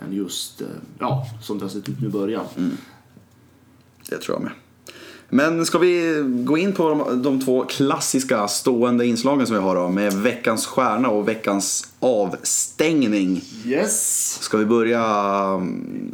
[0.00, 0.66] Än just, eh,
[0.98, 2.44] ja, som det har sett ut nu i början.
[4.10, 4.52] Det tror jag med.
[5.28, 9.74] Men ska vi gå in på de, de två klassiska stående inslagen som vi har
[9.74, 13.42] då, med veckans stjärna och veckans avstängning.
[13.64, 14.38] Yes!
[14.42, 15.66] Ska vi börja,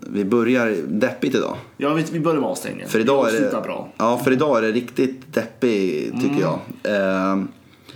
[0.07, 1.57] vi börjar deppigt idag.
[1.77, 2.89] Ja, vi, vi börjar med avstängningen.
[2.89, 3.89] För idag är det, bra.
[3.97, 6.59] ja, för idag är det riktigt deppigt tycker jag.
[6.83, 7.45] Eh,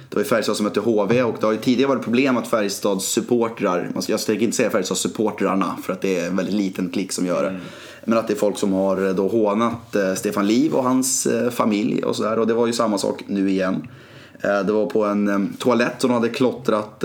[0.08, 2.48] det var ju Färjestad som mötte HV och det har ju tidigare varit problem att
[2.48, 6.90] Färjestads supportrar, jag tänker inte säga Färjestads supportrarna för att det är en väldigt liten
[6.90, 7.60] klick som gör det.
[8.08, 11.26] Men att det är folk som har eh, då hånat eh, Stefan Liv och hans
[11.26, 12.38] eh, familj och sådär.
[12.38, 13.88] Och det var ju samma sak nu igen.
[14.40, 17.04] Det var på en toalett som de hade klottrat,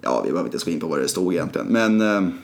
[0.00, 1.66] ja vi behöver inte gå in på vad det stod egentligen.
[1.66, 2.38] Men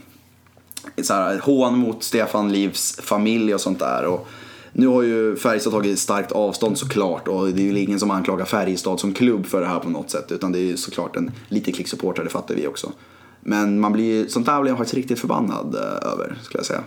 [1.03, 4.05] så här, hån mot Stefan Livs familj och sånt där.
[4.05, 4.29] Och
[4.73, 8.45] nu har ju Färjestad tagit starkt avstånd såklart och det är ju ingen som anklagar
[8.45, 11.31] Färjestad som klubb för det här på något sätt utan det är ju såklart en
[11.49, 12.93] liten klick supportrar, det fattar vi också.
[13.41, 16.85] Men man blir, sånt där blir jag faktiskt riktigt förbannad över skulle jag säga.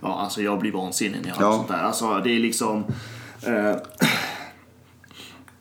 [0.00, 1.52] Ja, alltså jag blir vansinnig när jag hör Ja.
[1.52, 1.82] sånt där.
[1.82, 2.84] Alltså det är liksom...
[3.42, 3.76] Eh,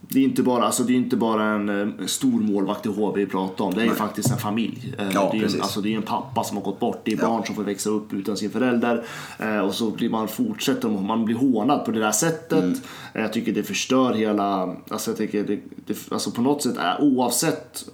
[0.09, 1.69] det är inte bara, alltså, det är inte bara en
[1.99, 3.73] eh, stor målvakt i HV vi pratar om.
[3.73, 4.95] Det är ju faktiskt en familj.
[4.99, 5.61] Eh, Ja, det, är, precis.
[5.61, 7.01] alltså, det är en pappa som har gått bort.
[7.03, 7.27] Det är Ja.
[7.27, 9.03] barn som får växa upp utan sin förälder.
[9.39, 12.63] Eh, och så blir man fortsätter, man blir hånad på det där sättet.
[12.63, 12.79] Mm.
[13.13, 17.01] Jag tycker det förstör hela, alltså jag tycker det, det alltså på något sätt är
[17.01, 17.85] oavsett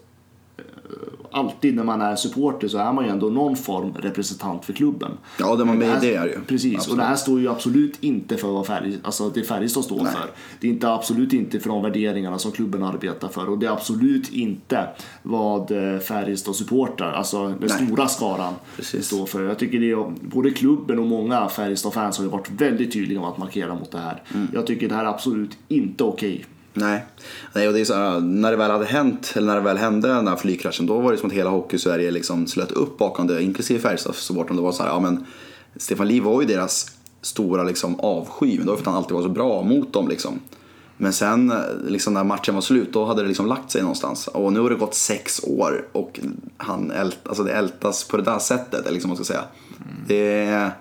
[1.34, 5.12] alltid när man är supporter så är man ju ändå någon form representant för klubben.
[5.40, 6.40] Ja, det, man, här- det är ju.
[6.48, 6.92] Precis, Absolut.
[6.92, 10.32] och det här står ju absolut inte för vad Färg, alltså det Färjestad står för.
[10.60, 13.72] Det är inte absolut inte för de värderingarna som klubben arbetar för och det är
[13.72, 14.88] absolut inte
[15.24, 17.70] vad eh, Färjestad supportrar, alltså den Nej.
[17.88, 19.06] stora skaran, Precis.
[19.06, 19.44] står för.
[19.44, 23.30] Jag tycker det är, både klubben och många Färjestad-fans har ju varit väldigt tydliga med
[23.30, 24.22] att markera mot det här.
[24.34, 24.48] Mm.
[24.54, 26.46] Jag tycker det här är absolut inte okej.
[26.74, 27.06] Nej,
[27.54, 29.78] Nej och det är så här, när det väl hade hänt, eller när det väl
[29.78, 33.28] hände den här flygkraschen, då var det som att hela Hockeysverige liksom slöt upp bakom
[33.28, 34.56] det, inklusive Färjestads-supportrarna.
[34.56, 35.26] Det var så här, ja men
[35.78, 39.16] Stefan Liv var ju deras stora liksom avsky, men det var för att han alltid
[39.16, 40.40] var så bra mot dem liksom.
[40.98, 41.54] Men sen
[41.88, 44.28] liksom när matchen var slut, då hade det liksom lagt sig någonstans.
[44.28, 46.20] Och nu har det gått sex år och
[46.58, 49.44] han ält, alltså det ältas på det där sättet, eller liksom man ska säga.
[50.08, 50.72] Det är,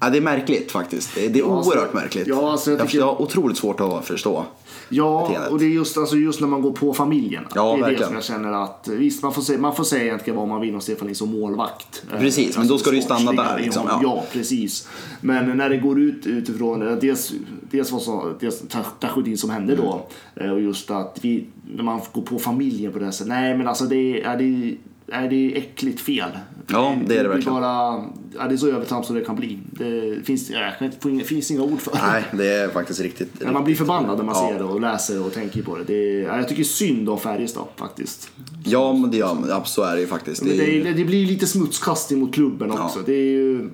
[0.00, 1.10] ja, det är märkligt faktiskt.
[1.14, 2.26] Det är, det är Ja, alltså- oerhört märkligt.
[2.26, 4.44] ja, alltså jag, tycker- jag har otroligt svårt att förstå.
[4.88, 5.52] Ja, beteendet.
[5.52, 7.44] och det är just, alltså just när man går på familjen.
[7.54, 8.06] Ja, det är det verkligen.
[8.06, 10.74] som jag känner att, visst man får, säga, man får säga egentligen vad man vill
[10.74, 12.02] om Stefan som målvakt.
[12.18, 14.00] Precis, men då ska det ju stanna där, liksom, ja.
[14.02, 14.88] ja, precis.
[15.20, 17.32] Men när det går ut utifrån, eh, dels,
[17.70, 20.06] dels vad som, dels tra- tragedin som hände då,
[20.36, 20.48] Mm.
[20.48, 23.28] eh, och just att vi, när man går på familjen på det här sättet.
[23.28, 24.74] Nej men alltså det är, det
[25.12, 26.30] är, det är äckligt fel.
[26.66, 27.54] Ja, det är det verkligen.
[27.54, 28.04] bara,
[28.38, 29.58] ja, det är så övertramp som det kan bli.
[29.70, 30.88] Det finns, ja,
[31.24, 31.98] finns inga ord för det.
[32.12, 33.32] Nej, det är faktiskt riktigt.
[33.38, 34.48] Ja, man blir förbannad när man Ja.
[34.50, 35.84] ser det och läser och tänker på det.
[35.84, 38.30] det är, ja, jag tycker synd om Färjestad faktiskt.
[38.64, 40.44] Ja, men det, ja, så är det ju faktiskt.
[40.44, 42.98] Det är, det, är, det blir lite smutskastning mot klubben också.
[43.06, 43.70] Det är ju...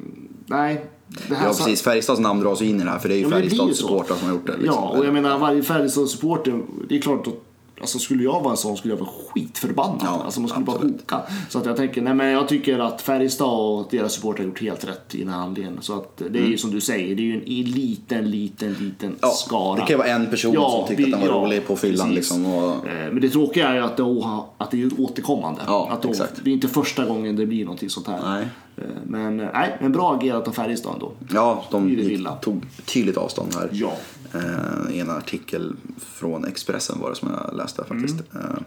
[0.46, 0.84] Nej.
[1.28, 1.82] Det ja, precis.
[1.82, 3.78] Färjestads namn dras ju in i det här för det är ju Ja, det Färjestads
[3.78, 4.52] supportrar som har gjort det.
[4.56, 4.74] Liksom.
[4.74, 7.34] Ja, och jag menar varje Färjestad-supporter, det är klart att
[7.80, 10.00] Alltså skulle jag vara en sån skulle jag vara skitförbannad.
[10.02, 11.20] Ja, alltså man skulle bara hoka.
[11.48, 14.60] Så att jag tänker, nej men jag tycker att Färjestad och deras supportrar har gjort
[14.60, 15.78] helt rätt i den här handlingen.
[15.80, 19.08] Så att det är ju som du säger, det är ju en liten, liten, liten
[19.08, 19.18] Mm.
[19.22, 19.74] Ja, skara.
[19.74, 22.46] det kan ju vara en person som tyckte att den var rolig på fyllan, liksom,
[22.46, 24.24] och- Eh, Men det tråkiga är ju att det,
[24.58, 25.60] att det är återkommande.
[25.66, 26.32] Ja, att exakt.
[26.44, 28.20] det är inte första gången det blir någonting sånt här.
[28.24, 28.46] Nej.
[28.76, 31.12] Eh, Men, nej, men bra agerat av Färjestad ändå.
[31.32, 31.96] Ja, de
[32.42, 33.68] tog tydligt avstånd här.
[33.72, 33.92] Ja.
[34.34, 35.72] Eh, I en artikel
[36.14, 38.14] från Expressen var det som jag läste faktiskt.
[38.34, 38.46] Mm.
[38.46, 38.58] Eh,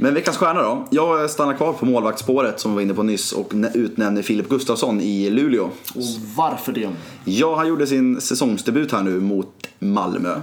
[0.00, 0.86] men veckans stjärna då?
[0.90, 4.48] Jag stannar kvar på målvaktsspåret som vi var inne på nyss och nä- utnämner Filip
[4.48, 5.64] Gustafsson i Luleå.
[5.94, 6.02] Och
[6.36, 6.88] varför det?
[7.24, 10.40] Ja, han gjorde sin säsongsdebut här nu mot Malmö.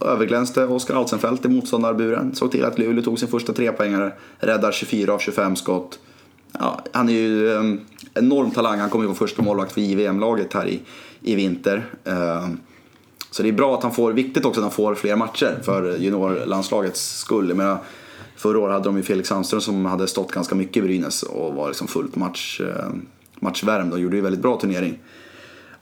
[0.00, 2.34] Överglänste Oskar Alsenfelt i motståndarburen.
[2.34, 4.12] Såg till att Luleå tog sin första trepoängare.
[4.38, 5.98] Räddar 24 av 25 skott.
[6.52, 7.80] Ja, han är ju en
[8.14, 8.78] enorm talang.
[8.78, 10.80] Han kommer ju vara första målvakt för JVM-laget här i,
[11.20, 11.86] i vinter.
[13.30, 15.96] Så det är bra att han får, viktigt också att han får fler matcher för
[15.96, 17.48] juniorlandslagets skull.
[17.48, 17.78] Jag menar,
[18.36, 21.54] förra året hade de ju Felix Sandström som hade stått ganska mycket i Brynäs och
[21.54, 22.88] var liksom fullt match, eh,
[23.40, 24.98] matchvärmd och gjorde ju väldigt bra turnering.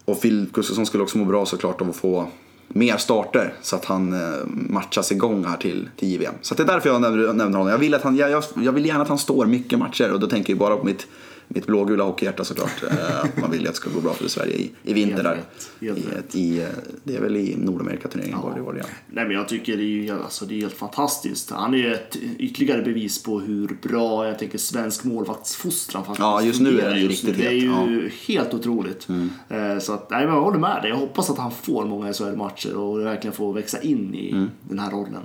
[0.04, 2.28] Och Phil Gustafsson skulle också må bra såklart av att få
[2.68, 6.34] mer starter så att han eh, matchas igång här till, till JVM.
[6.42, 7.68] Så det är därför jag nämner, honom.
[7.68, 10.26] Jag vill, att han, jag, jag vill gärna att han står mycket matcher och då
[10.26, 11.06] tänker jag bara på mitt,
[11.48, 12.82] mitt blågula hockeyhjärta såklart.
[12.90, 15.40] Eh, Man vill ju att det ska gå bra för Sverige i, i vinter där.
[15.80, 16.66] helt I, ett- i, eh,
[17.04, 18.84] det är väl i Nordamerikaturneringen var det var det ja.
[19.12, 21.50] Nej men jag tycker det är ju alltså, det är helt fantastiskt.
[21.50, 26.42] Han är ju ett ytterligare bevis på hur bra jag tänker svensk målvaktsfostran faktiskt Ja,
[26.42, 27.90] just nu är det ju riktigt Det är Mm.
[27.90, 29.08] ju helt otroligt.
[29.48, 30.90] Eh, Så att, nej, men jag håller med dig.
[30.90, 34.50] Jag hoppas att han får många SHL-matcher och verkligen får växa in i Mm.
[34.68, 35.22] den här rollen.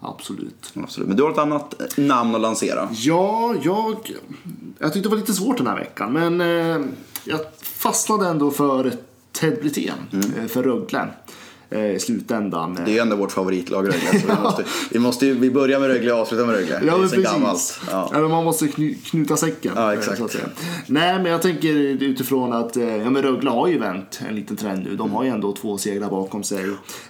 [0.00, 0.72] Absolut.
[0.74, 1.08] Absolut.
[1.08, 2.88] Men du har ett annat eh, namn att lansera.
[2.92, 3.96] Ja, jag,
[4.78, 6.12] jag tyckte det var lite svårt den här veckan.
[6.12, 6.86] Men eh,
[7.24, 8.92] jag fastnade ändå för
[9.32, 9.98] Ted Brithén,
[10.36, 11.08] eh, för Rögle.
[11.70, 12.70] Eh, I slutändan.
[12.70, 12.84] Mm.
[12.84, 14.20] Det är ju ändå vårt favoritlag Rögle.
[14.20, 16.78] Så vi, måste, vi, måste vi börjar med Rögle och avslutar med Rögle.
[16.80, 17.32] det Ja, är men så precis.
[17.32, 17.80] gammalt.
[17.90, 18.08] Ja.
[18.12, 19.72] Men man måste kny, knuta säcken.
[19.76, 20.36] Ja, eh, exakt.
[20.86, 21.68] Nej, men jag tänker
[22.02, 24.96] utifrån att eh, ja, men Rögle har ju vänt en liten trend nu.
[24.96, 26.64] De har ju ändå två segrar bakom sig.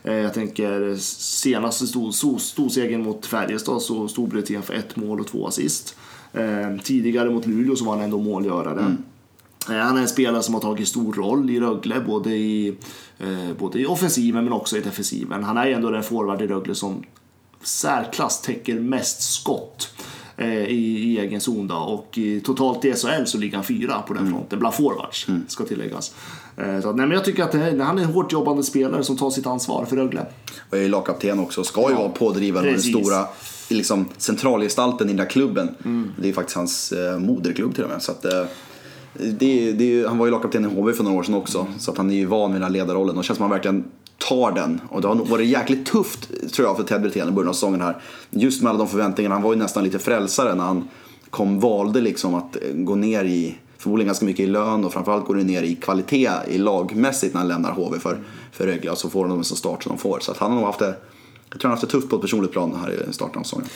[0.05, 5.21] Eh, Jag tänker senaste stor, stor, storsegern mot Färjestad så stod Brithén för ett mål
[5.21, 5.97] och två assist.
[6.33, 8.81] Eh, Tidigare mot Luleå så var han ändå målgörare.
[8.81, 8.87] Eh,
[9.67, 12.77] Han är en spelare som har tagit stor roll i Rögle, både i,
[13.19, 15.45] eh, både i offensiven men också i defensiven.
[15.45, 17.03] Han är ju ändå den forward i Rögle som
[17.63, 19.91] särklass täcker mest skott
[20.37, 21.69] eh, i, i egen zon.
[21.69, 21.75] Då.
[21.75, 25.65] Och i, totalt i SHL så ligger han fyra på den fronten, bland forwards, ska
[25.65, 26.15] tilläggas.
[26.57, 29.17] Eh, så, nej, men jag tycker att det, han är en hårt jobbande spelare som
[29.17, 30.27] tar sitt ansvar för Rögle.
[30.71, 31.65] Och är lagkapten också.
[31.65, 33.27] Ska ju Ja, vara pådrivaren och den stora
[33.69, 35.75] liksom, centralgestalten i den där klubben.
[35.85, 36.13] Mm.
[36.17, 38.03] Det är faktiskt hans eh, moderklubb till och med.
[38.03, 38.45] Så att, eh,
[39.39, 41.59] det, är- det är, han var ju lagkapten i HV för några år sedan också.
[41.61, 41.73] Mm.
[41.79, 43.17] Så att han är ju van vid den här ledarrollen.
[43.17, 43.85] Och det känns som att han verkligen
[44.29, 44.81] tar den.
[44.89, 47.53] Och det har nog varit jäkligt tufft tror jag för Ted Brithén i början av
[47.53, 47.97] säsongen här.
[48.31, 49.35] Just med alla de förväntningarna.
[49.35, 50.89] Han var ju nästan lite frälsare när han
[51.31, 55.27] kom, valde liksom att eh, gå ner i förmodligen ganska mycket i lön och framförallt
[55.27, 58.19] går det ner i kvalitet i lagmässigt när han lämnar HV för,
[58.53, 60.19] för Rögle och så får de en sån start som de får.
[60.21, 60.95] Så att han har nog haft det,
[61.51, 63.43] jag tror han har haft det tufft på ett personligt plan här i starten av
[63.43, 63.69] säsongen.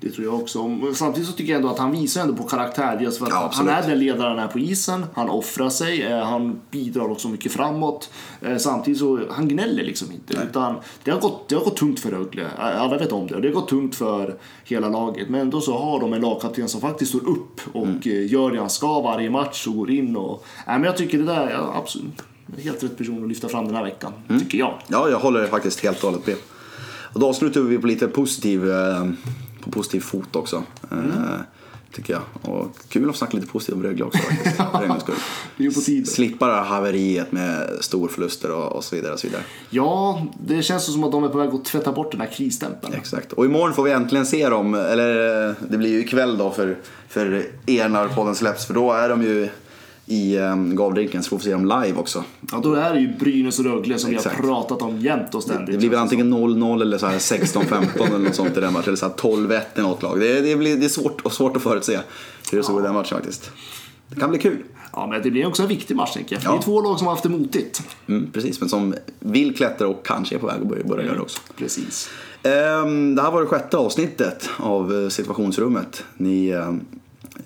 [0.00, 0.70] Det tror jag också.
[0.94, 2.96] Samtidigt så tycker jag ändå att han visar ändå på karaktär.
[3.00, 5.06] Dels för att Ja, han är den ledaren han är på isen.
[5.14, 6.02] Han offrar sig.
[6.02, 8.10] eh, Han bidrar också mycket framåt.
[8.42, 10.34] Eh, Samtidigt så han gnäller liksom inte.
[10.50, 10.74] Utan
[11.04, 12.42] det har, gått, det har gått tungt för Rögle.
[12.42, 13.40] Eh, Alla vet om det.
[13.40, 14.34] Det har gått tungt för
[14.64, 15.28] hela laget.
[15.28, 18.26] Men ändå så har de en lagkapten som faktiskt står upp och Mm.
[18.26, 20.16] gör det han ska varje match och går in.
[20.16, 22.22] Och, nej, men jag tycker det där är absolut
[22.62, 24.12] helt rätt person att lyfta fram den här veckan.
[24.28, 24.40] Mm.
[24.40, 24.74] Tycker jag.
[24.88, 26.36] Ja, jag håller faktiskt helt och hållet med.
[27.12, 29.08] Och då avslutar vi på lite positiv, eh,
[29.60, 30.62] på positiv fot också.
[30.90, 30.96] eh,
[31.92, 32.52] Tycker jag.
[32.52, 34.56] Och kul att snacka lite positivt om Rögle också faktiskt.
[35.56, 36.08] Det.
[36.08, 39.12] Slippa det här haveriet med storförluster och, och så vidare.
[39.12, 39.42] Och så vidare.
[39.70, 42.94] Ja, det känns som att de är på väg att tvätta bort den här krisstämpeln.
[42.94, 43.32] Exakt.
[43.32, 46.78] Och imorgon får vi äntligen se dem, eller eh, det blir ju ikväll då för,
[47.08, 48.66] för er när podden släpps.
[48.66, 49.48] För då är de ju
[50.08, 52.24] i um, Gavdrinken så får vi se dem live också.
[52.52, 54.36] Ja, då är det ju Brynäs och Rögle som Exakt.
[54.36, 55.72] vi har pratat om jämt och ständigt.
[55.72, 58.88] Det blir väl antingen 0-0 eller så här 16-15 eller något sånt i den matchen.
[58.88, 60.20] Eller så här 12-1 i något lag.
[60.20, 62.00] Det, det, blir, det är svårt, och svårt att förutse
[62.50, 63.50] hur det såg ut i den matchen faktiskt.
[64.08, 64.62] Det kan bli kul.
[64.92, 66.44] Ja, men det blir också en viktig match tänker jag.
[66.44, 66.50] Ja.
[66.50, 67.82] Det är två lag som har haft det motigt.
[68.06, 71.14] Mm, precis, men som vill klättra och kanske är på väg att börja, börja göra
[71.14, 71.38] det också.
[71.56, 72.10] Precis.
[72.42, 76.04] Ehm, det här var det sjätte avsnittet av eh, situationsrummet.
[76.16, 76.80] Ni ehm,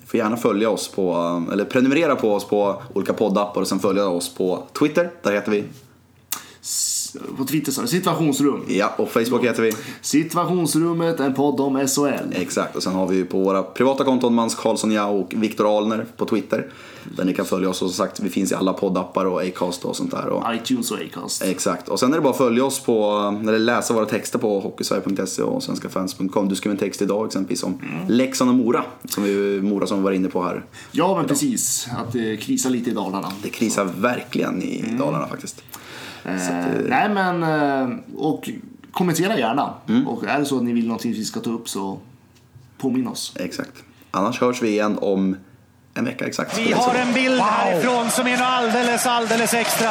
[0.05, 3.79] får gärna följa oss på, um, eller prenumerera på oss på olika poddappar och sen
[3.79, 5.11] följa oss på Twitter.
[5.21, 5.63] Där heter vi.
[7.37, 8.61] På Twitter sa du, situationsrum.
[8.67, 9.71] Ja, och Facebook heter vi.
[10.01, 12.33] Situationsrummet, en podd om SHL.
[12.35, 15.77] Exakt, och sen har vi ju på våra privata konton Mans Karlsson Jao och Viktor
[15.77, 16.67] Alner på Twitter.
[17.17, 19.85] Där ni kan följa oss och som sagt, vi finns i alla poddappar och Acast
[19.85, 20.27] och sånt där.
[20.27, 21.43] Och, iTunes och Acast.
[21.43, 23.11] Exakt, och sen är det bara att följa oss på,
[23.41, 26.49] eller läsa våra texter på hockeysverige.se och svenskafans.com.
[26.49, 30.03] Du skrev en text idag exempelvis om Leksand och Mora, som vi, Mora som vi
[30.03, 30.65] var inne på här.
[30.91, 31.87] Ja, men precis.
[31.97, 33.31] Att det krisar lite i Dalarna.
[33.43, 35.63] Det krisar verkligen i Dalarna faktiskt.
[36.25, 36.33] Eh,
[36.85, 37.43] nej, men...
[37.43, 38.49] Eh, och
[38.91, 39.73] kommentera gärna.
[39.89, 40.07] Mm.
[40.07, 41.99] Och är det så att ni vill någonting vi ska ta upp så
[42.77, 43.33] påminn oss.
[43.39, 43.83] Exakt.
[44.11, 45.37] Annars hörs vi igen om
[45.93, 46.57] en vecka exakt.
[46.57, 49.89] Vi har en bild härifrån som är något alldeles, alldeles extra.